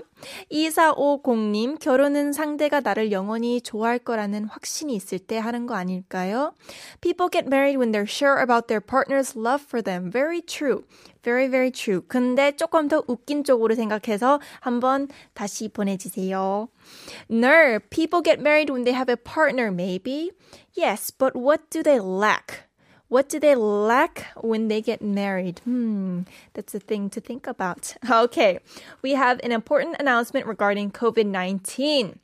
2450님, 0.50 1.78
결혼은 1.78 2.32
상대가 2.32 2.80
나를 2.80 3.12
영원히 3.12 3.60
좋아할 3.60 3.98
거라는 3.98 4.44
확신이 4.46 4.94
있을 4.94 5.18
때 5.18 5.38
하는 5.38 5.66
거 5.66 5.74
아닐까요? 5.74 6.54
People 7.00 7.30
get 7.30 7.46
married 7.46 7.78
when 7.78 7.92
they're 7.92 8.08
sure 8.08 8.40
about 8.40 8.66
their 8.66 8.80
partner's 8.80 9.36
love 9.38 9.62
for 9.64 9.82
them. 9.82 10.10
Very 10.10 10.40
true. 10.42 10.84
Very, 11.22 11.48
very 11.48 11.70
true. 11.70 12.02
근데 12.08 12.52
조금 12.52 12.88
더 12.88 13.02
웃긴 13.06 13.44
쪽으로 13.44 13.74
생각해서 13.74 14.40
한번 14.60 15.08
다시 15.34 15.68
보내주세요. 15.68 16.68
No, 17.30 17.78
people 17.90 18.22
get 18.22 18.40
married 18.40 18.70
when 18.70 18.84
they 18.84 18.94
have 18.94 19.08
a 19.08 19.16
partner, 19.16 19.70
maybe. 19.70 20.32
Yes, 20.74 21.10
but 21.10 21.36
what 21.36 21.70
do 21.70 21.82
they 21.82 22.00
lack? 22.00 22.67
What 23.08 23.30
do 23.30 23.40
they 23.40 23.54
lack 23.54 24.26
when 24.36 24.68
they 24.68 24.82
get 24.82 25.00
married? 25.00 25.60
Hmm, 25.60 26.22
that's 26.52 26.74
a 26.74 26.78
thing 26.78 27.08
to 27.10 27.20
think 27.20 27.46
about. 27.46 27.96
Okay, 28.10 28.58
we 29.00 29.12
have 29.12 29.40
an 29.42 29.52
important 29.52 29.96
announcement 29.98 30.46
regarding 30.46 30.90
COVID 30.90 31.26
19. 31.26 32.18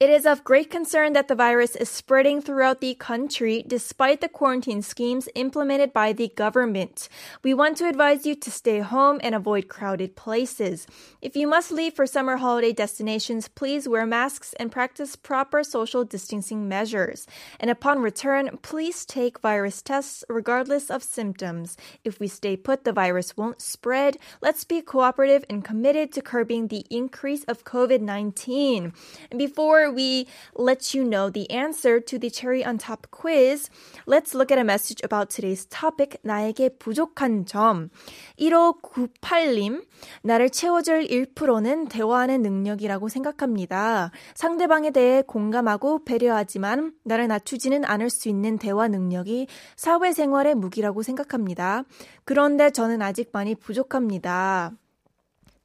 It 0.00 0.08
is 0.08 0.24
of 0.24 0.44
great 0.44 0.70
concern 0.70 1.12
that 1.12 1.28
the 1.28 1.34
virus 1.34 1.76
is 1.76 1.90
spreading 1.90 2.40
throughout 2.40 2.80
the 2.80 2.94
country 2.94 3.62
despite 3.66 4.22
the 4.22 4.30
quarantine 4.30 4.80
schemes 4.80 5.28
implemented 5.34 5.92
by 5.92 6.14
the 6.14 6.28
government. 6.28 7.10
We 7.42 7.52
want 7.52 7.76
to 7.76 7.86
advise 7.86 8.24
you 8.24 8.34
to 8.34 8.50
stay 8.50 8.78
home 8.78 9.20
and 9.22 9.34
avoid 9.34 9.68
crowded 9.68 10.16
places. 10.16 10.86
If 11.20 11.36
you 11.36 11.46
must 11.46 11.70
leave 11.70 11.92
for 11.92 12.06
summer 12.06 12.38
holiday 12.38 12.72
destinations, 12.72 13.48
please 13.48 13.86
wear 13.86 14.06
masks 14.06 14.54
and 14.58 14.72
practice 14.72 15.16
proper 15.16 15.62
social 15.62 16.02
distancing 16.02 16.66
measures. 16.66 17.26
And 17.60 17.70
upon 17.70 17.98
return, 17.98 18.58
please 18.62 19.04
take 19.04 19.40
virus 19.40 19.82
tests 19.82 20.24
regardless 20.30 20.88
of 20.88 21.02
symptoms. 21.02 21.76
If 22.04 22.18
we 22.18 22.26
stay 22.26 22.56
put, 22.56 22.84
the 22.84 22.92
virus 22.94 23.36
won't 23.36 23.60
spread. 23.60 24.16
Let's 24.40 24.64
be 24.64 24.80
cooperative 24.80 25.44
and 25.50 25.62
committed 25.62 26.10
to 26.12 26.22
curbing 26.22 26.68
the 26.68 26.86
increase 26.88 27.44
of 27.44 27.64
COVID 27.64 28.00
19. 28.00 28.94
And 29.30 29.38
before 29.38 29.89
we 29.92 30.26
let 30.58 30.94
you 30.94 31.04
know 31.04 31.30
the 31.30 31.50
answer 31.50 32.00
to 32.00 32.18
the 32.18 32.30
cherry 32.30 32.64
on 32.64 32.78
top 32.78 33.06
quiz, 33.10 33.70
let's 34.06 34.34
look 34.34 34.50
at 34.50 34.58
a 34.58 34.64
message 34.64 35.02
about 35.04 35.30
today's 35.30 35.66
topic, 35.68 36.18
나에게 36.22 36.78
부족한 36.78 37.46
점. 37.46 37.90
1598님, 38.38 39.84
나를 40.22 40.50
채워줄 40.50 41.06
1%는 41.06 41.88
대화하는 41.88 42.42
능력이라고 42.42 43.08
생각합니다. 43.08 44.10
상대방에 44.34 44.90
대해 44.90 45.22
공감하고 45.22 46.04
배려하지만 46.04 46.92
나를 47.04 47.28
낮추지는 47.28 47.84
않을 47.84 48.10
수 48.10 48.28
있는 48.28 48.58
대화 48.58 48.88
능력이 48.88 49.46
사회생활의 49.76 50.54
무기라고 50.54 51.02
생각합니다. 51.02 51.84
그런데 52.24 52.70
저는 52.70 53.02
아직 53.02 53.30
많이 53.32 53.54
부족합니다. 53.54 54.72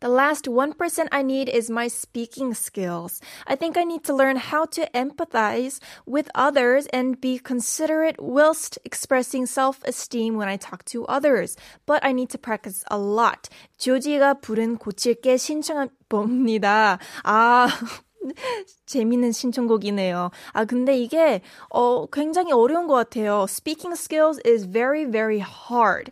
The 0.00 0.08
last 0.08 0.46
1% 0.46 1.08
I 1.12 1.20
need 1.22 1.50
is 1.50 1.68
my 1.68 1.86
speaking 1.86 2.54
skills. 2.54 3.20
I 3.46 3.54
think 3.54 3.76
I 3.76 3.84
need 3.84 4.02
to 4.04 4.14
learn 4.14 4.36
how 4.36 4.64
to 4.72 4.88
empathize 4.94 5.78
with 6.06 6.30
others 6.34 6.86
and 6.86 7.20
be 7.20 7.38
considerate 7.38 8.16
whilst 8.18 8.78
expressing 8.86 9.44
self-esteem 9.44 10.36
when 10.36 10.48
I 10.48 10.56
talk 10.56 10.86
to 10.86 11.04
others. 11.04 11.54
But 11.84 12.02
I 12.02 12.12
need 12.12 12.30
to 12.30 12.38
practice 12.38 12.82
a 12.90 12.96
lot. 12.96 13.50
조지가 13.76 14.40
부른 14.40 14.78
고칠게 14.78 15.36
신청한 15.36 15.90
봅니다. 16.08 16.98
아, 17.22 17.68
재밌는 18.86 19.32
신청곡이네요. 19.32 20.30
아, 20.54 20.64
근데 20.64 20.96
이게, 20.96 21.42
어, 21.68 22.06
굉장히 22.06 22.52
어려운 22.52 22.86
것 22.86 22.94
같아요. 22.94 23.44
Speaking 23.46 23.92
skills 23.92 24.40
is 24.46 24.64
very, 24.64 25.04
very 25.04 25.40
hard. 25.40 26.10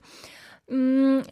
음, 0.71 1.23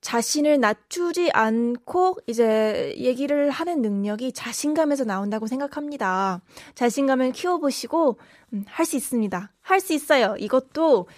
자신을 0.00 0.60
낮추지 0.60 1.30
않고 1.32 2.18
이제 2.26 2.94
얘기를 2.98 3.50
하는 3.50 3.82
능력이 3.82 4.32
자신감에서 4.32 5.04
나온다고 5.04 5.46
생각합니다. 5.46 6.40
자신감을 6.74 7.32
키워보시고 7.32 8.18
음, 8.54 8.64
할수 8.66 8.96
있습니다. 8.96 9.52
할 9.60 9.80
수 9.80 9.92
있어요. 9.92 10.34
이것도 10.38 11.08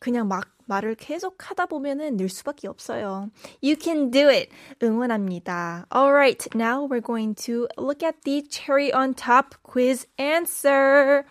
그냥 0.00 0.28
막 0.28 0.48
말을 0.66 0.94
계속 0.96 1.50
하다 1.50 1.66
보면은 1.66 2.16
늘 2.16 2.28
수밖에 2.28 2.68
없어요. 2.68 3.30
You 3.62 3.76
can 3.80 4.10
do 4.10 4.28
it. 4.28 4.50
응원합니다. 4.82 5.86
Alright, 5.94 6.48
now 6.54 6.86
we're 6.86 7.04
going 7.04 7.34
to 7.46 7.66
look 7.78 8.04
at 8.06 8.20
the 8.24 8.42
cherry 8.48 8.92
on 8.92 9.14
top 9.14 9.56
quiz 9.62 10.06
answer. 10.18 11.24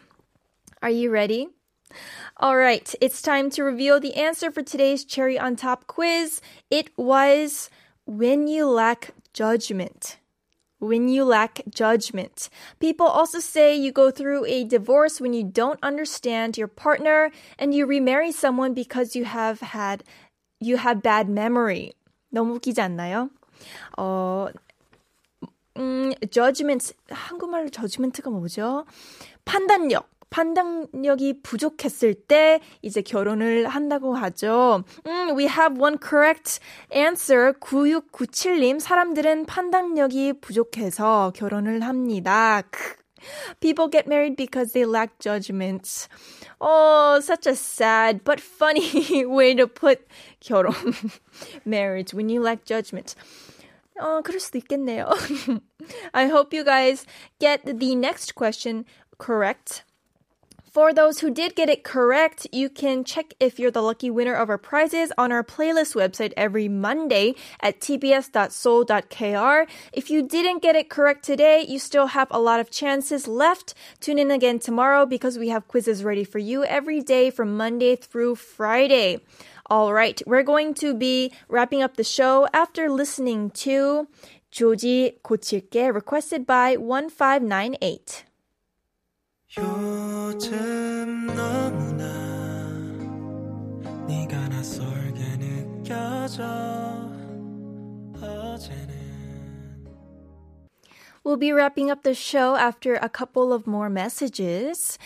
Are 0.81 0.91
you 0.91 1.11
ready? 1.11 1.56
Alright, 2.40 2.94
it's 3.00 3.22
time 3.22 3.50
to 3.50 3.62
reveal 3.62 4.00
the 4.00 4.14
answer 4.14 4.50
for 4.50 4.62
today's 4.62 5.04
cherry 5.04 5.38
on 5.38 5.56
top 5.56 5.86
quiz. 5.86 6.40
It 6.70 6.90
was 6.96 7.70
when 8.06 8.48
you 8.48 8.66
lack 8.66 9.10
judgment 9.32 10.18
when 10.82 11.08
you 11.08 11.24
lack 11.24 11.62
judgment. 11.70 12.50
People 12.80 13.06
also 13.06 13.38
say 13.38 13.74
you 13.74 13.92
go 13.92 14.10
through 14.10 14.44
a 14.46 14.64
divorce 14.64 15.20
when 15.20 15.32
you 15.32 15.44
don't 15.44 15.78
understand 15.80 16.58
your 16.58 16.66
partner 16.66 17.30
and 17.56 17.72
you 17.72 17.86
remarry 17.86 18.32
someone 18.32 18.74
because 18.74 19.14
you 19.14 19.24
have 19.24 19.60
had 19.60 20.02
you 20.58 20.76
have 20.76 21.00
bad 21.00 21.28
memory. 21.28 21.94
너무 22.34 22.58
웃기지 22.58 22.80
않나요? 22.80 23.30
어 23.96 24.48
음, 25.76 26.12
judgment 26.30 26.92
한국말로 27.08 27.70
judgment가 27.70 28.30
뭐죠? 28.30 28.84
판단력. 29.44 30.08
판단력이 30.32 31.42
부족했을 31.42 32.14
때 32.14 32.60
이제 32.80 33.02
결혼을 33.02 33.68
한다고 33.68 34.14
하죠. 34.14 34.82
음, 35.06 35.36
we 35.36 35.44
have 35.44 35.78
one 35.78 35.98
correct 36.02 36.58
answer. 36.94 37.52
9697님, 37.60 38.80
사람들은 38.80 39.44
판단력이 39.44 40.40
부족해서 40.40 41.32
결혼을 41.36 41.82
합니다. 41.82 42.62
People 43.60 43.88
get 43.88 44.08
married 44.08 44.36
because 44.36 44.72
they 44.72 44.84
lack 44.84 45.18
judgment. 45.20 46.08
Oh, 46.60 47.20
such 47.20 47.46
a 47.46 47.54
sad 47.54 48.24
but 48.24 48.40
funny 48.40 49.24
way 49.24 49.54
to 49.54 49.66
put 49.66 50.06
결혼, 50.40 50.74
marriage, 51.64 52.14
when 52.14 52.28
you 52.28 52.40
lack 52.42 52.64
judgment. 52.64 53.14
어, 54.00 54.22
그럴 54.22 54.40
수도 54.40 54.58
있겠네요. 54.58 55.06
I 56.12 56.26
hope 56.26 56.56
you 56.56 56.64
guys 56.64 57.06
get 57.38 57.64
the 57.64 57.94
next 57.94 58.34
question 58.34 58.84
correct. 59.18 59.84
For 60.76 60.94
those 60.94 61.18
who 61.20 61.30
did 61.30 61.54
get 61.54 61.68
it 61.68 61.84
correct, 61.84 62.46
you 62.50 62.70
can 62.70 63.04
check 63.04 63.34
if 63.38 63.58
you're 63.58 63.70
the 63.70 63.82
lucky 63.82 64.08
winner 64.08 64.32
of 64.32 64.48
our 64.48 64.56
prizes 64.56 65.12
on 65.18 65.30
our 65.30 65.44
playlist 65.44 65.94
website 65.94 66.32
every 66.34 66.66
Monday 66.66 67.34
at 67.60 67.78
tbs.soul.kr. 67.80 69.70
If 69.92 70.08
you 70.08 70.22
didn't 70.26 70.62
get 70.62 70.74
it 70.74 70.88
correct 70.88 71.24
today, 71.24 71.62
you 71.68 71.78
still 71.78 72.06
have 72.06 72.28
a 72.30 72.40
lot 72.40 72.58
of 72.58 72.70
chances 72.70 73.28
left. 73.28 73.74
Tune 74.00 74.18
in 74.18 74.30
again 74.30 74.58
tomorrow 74.58 75.04
because 75.04 75.38
we 75.38 75.48
have 75.50 75.68
quizzes 75.68 76.04
ready 76.04 76.24
for 76.24 76.38
you 76.38 76.64
every 76.64 77.02
day 77.02 77.28
from 77.28 77.54
Monday 77.54 77.94
through 77.94 78.36
Friday. 78.36 79.20
All 79.68 79.92
right, 79.92 80.22
we're 80.26 80.42
going 80.42 80.72
to 80.74 80.94
be 80.94 81.32
wrapping 81.48 81.82
up 81.82 81.98
the 81.98 82.04
show 82.04 82.48
after 82.54 82.90
listening 82.90 83.50
to 83.50 84.08
조지 84.50 85.18
고칠게 85.22 85.94
requested 85.94 86.46
by 86.46 86.76
1598. 86.76 88.25
요즘 89.57 91.27
너무나 91.27 92.05
네가 94.07 94.49
낯설게 94.49 95.37
느껴져 95.39 96.43
어제는 98.21 99.07
We'll 101.25 101.37
be 101.37 101.51
wrapping 101.51 101.91
up 101.91 102.03
the 102.03 102.13
show 102.13 102.55
after 102.55 102.93
a 102.95 103.09
couple 103.09 103.51
of 103.51 103.67
more 103.67 103.89
messages. 103.89 104.97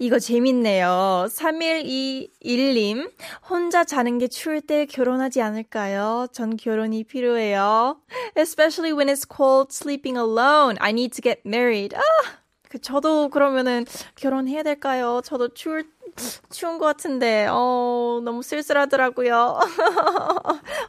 이거 0.00 0.18
재밌네요. 0.18 1.28
3121님, 1.30 3.12
혼자 3.48 3.84
자는 3.84 4.18
게 4.18 4.26
추울 4.26 4.60
때 4.60 4.86
결혼하지 4.86 5.40
않을까요? 5.40 6.26
전 6.32 6.56
결혼이 6.56 7.04
필요해요. 7.04 8.00
Especially 8.36 8.92
when 8.92 9.08
it's 9.08 9.24
cold 9.24 9.72
sleeping 9.72 10.18
alone. 10.18 10.78
I 10.80 10.90
need 10.90 11.12
to 11.12 11.22
get 11.22 11.42
married. 11.46 11.94
아! 11.94 12.00
그 12.68 12.78
저도 12.80 13.28
그러면은 13.28 13.84
결혼해야 14.16 14.62
될까요? 14.62 15.20
저도 15.24 15.48
추울 15.54 15.84
추운 16.50 16.78
것 16.78 16.86
같은데 16.86 17.46
어 17.50 18.20
너무 18.24 18.42
쓸쓸하더라고요. 18.42 19.58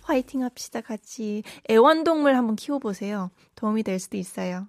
화이팅 0.03 0.43
합시다 0.43 0.81
같이. 0.81 1.43
애완동물 1.69 2.35
한번 2.35 2.55
키워보세요. 2.55 3.31
도움이 3.55 3.83
될 3.83 3.99
수도 3.99 4.17
있어요. 4.17 4.67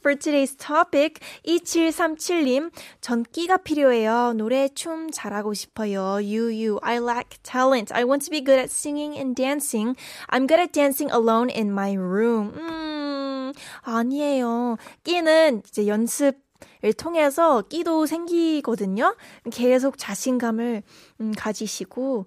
For 0.00 0.16
today's 0.16 0.56
topic, 0.56 1.20
2737님, 1.46 2.70
전기가 3.02 3.58
필요해요. 3.58 4.32
노래, 4.34 4.68
춤 4.68 5.10
잘하고 5.10 5.52
싶어요. 5.52 6.00
You, 6.24 6.48
you, 6.48 6.78
I 6.82 6.98
lack 6.98 7.38
talent. 7.42 7.92
I 7.92 8.04
want 8.04 8.24
to 8.24 8.30
be 8.30 8.40
good 8.40 8.58
at 8.58 8.70
singing 8.70 9.14
and 9.18 9.34
dancing. 9.36 9.94
I'm 10.30 10.46
good 10.46 10.58
at 10.58 10.72
dancing 10.72 11.12
alone 11.12 11.50
in 11.50 11.70
my 11.70 11.92
room. 11.92 12.54
음, 12.56 12.99
아니에요. 13.82 14.76
끼는 15.04 15.62
이제 15.68 15.86
연습 15.86 16.38
을 16.84 16.92
통해서 16.92 17.62
끼도 17.62 18.06
생기거든요. 18.06 19.16
계속 19.50 19.96
자신감을 19.96 20.82
음, 21.20 21.32
가지시고 21.36 22.26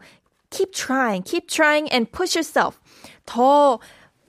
keep 0.50 0.72
trying, 0.72 1.24
keep 1.24 1.48
trying 1.48 1.92
and 1.94 2.12
push 2.12 2.38
yourself. 2.38 2.80
더 3.26 3.80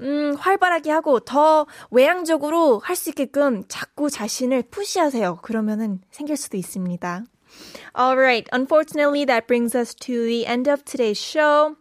음, 0.00 0.34
활발하게 0.36 0.90
하고 0.90 1.20
더 1.20 1.66
외향적으로 1.90 2.80
할 2.80 2.96
수 2.96 3.10
있게끔 3.10 3.64
자꾸 3.68 4.10
자신을 4.10 4.64
푸시하세요. 4.70 5.40
그러면은 5.42 6.00
생길 6.10 6.36
수도 6.36 6.56
있습니다. 6.56 7.24
Alright, 7.96 8.48
unfortunately 8.52 9.24
that 9.26 9.46
brings 9.46 9.76
us 9.76 9.94
to 9.94 10.24
the 10.24 10.46
end 10.46 10.70
of 10.70 10.84
today's 10.84 11.20
show. 11.20 11.76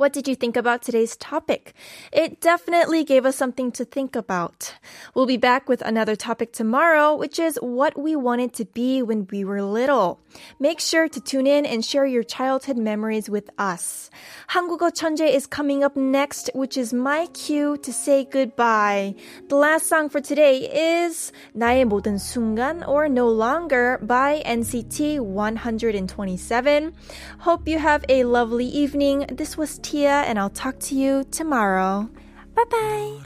What 0.00 0.12
did 0.12 0.28
you 0.28 0.34
think 0.34 0.58
about 0.58 0.82
today's 0.82 1.16
topic? 1.16 1.72
It 2.12 2.38
definitely 2.38 3.02
gave 3.02 3.24
us 3.24 3.34
something 3.34 3.72
to 3.72 3.84
think 3.86 4.14
about. 4.14 4.74
We'll 5.14 5.24
be 5.24 5.38
back 5.38 5.70
with 5.70 5.80
another 5.80 6.14
topic 6.14 6.52
tomorrow, 6.52 7.16
which 7.16 7.38
is 7.38 7.58
what 7.62 7.98
we 7.98 8.14
wanted 8.14 8.52
to 8.60 8.66
be 8.66 9.00
when 9.00 9.26
we 9.32 9.42
were 9.42 9.62
little. 9.62 10.20
Make 10.60 10.80
sure 10.80 11.08
to 11.08 11.18
tune 11.18 11.46
in 11.46 11.64
and 11.64 11.82
share 11.82 12.04
your 12.04 12.24
childhood 12.24 12.76
memories 12.76 13.30
with 13.30 13.48
us. 13.56 14.10
한국어 14.50 14.90
천재 14.92 15.32
is 15.32 15.46
coming 15.46 15.82
up 15.82 15.96
next, 15.96 16.50
which 16.54 16.76
is 16.76 16.92
my 16.92 17.26
cue 17.32 17.78
to 17.78 17.90
say 17.90 18.26
goodbye. 18.30 19.14
The 19.48 19.56
last 19.56 19.86
song 19.86 20.10
for 20.10 20.20
today 20.20 20.68
is 21.08 21.32
나의 21.56 21.86
모든 21.86 22.18
순간 22.18 22.86
or 22.86 23.08
No 23.08 23.28
Longer 23.28 23.98
by 24.02 24.42
NCT 24.44 25.20
127. 25.20 26.92
Hope 27.38 27.66
you 27.66 27.78
have 27.78 28.04
a 28.10 28.24
lovely 28.24 28.66
evening. 28.66 29.24
This 29.32 29.56
was 29.56 29.78
Tia, 29.91 30.23
and 30.23 30.39
I'll 30.39 30.49
talk 30.49 30.79
to 30.87 30.95
you 30.95 31.25
tomorrow. 31.31 32.09
Bye 32.55 32.63
bye. 32.71 33.19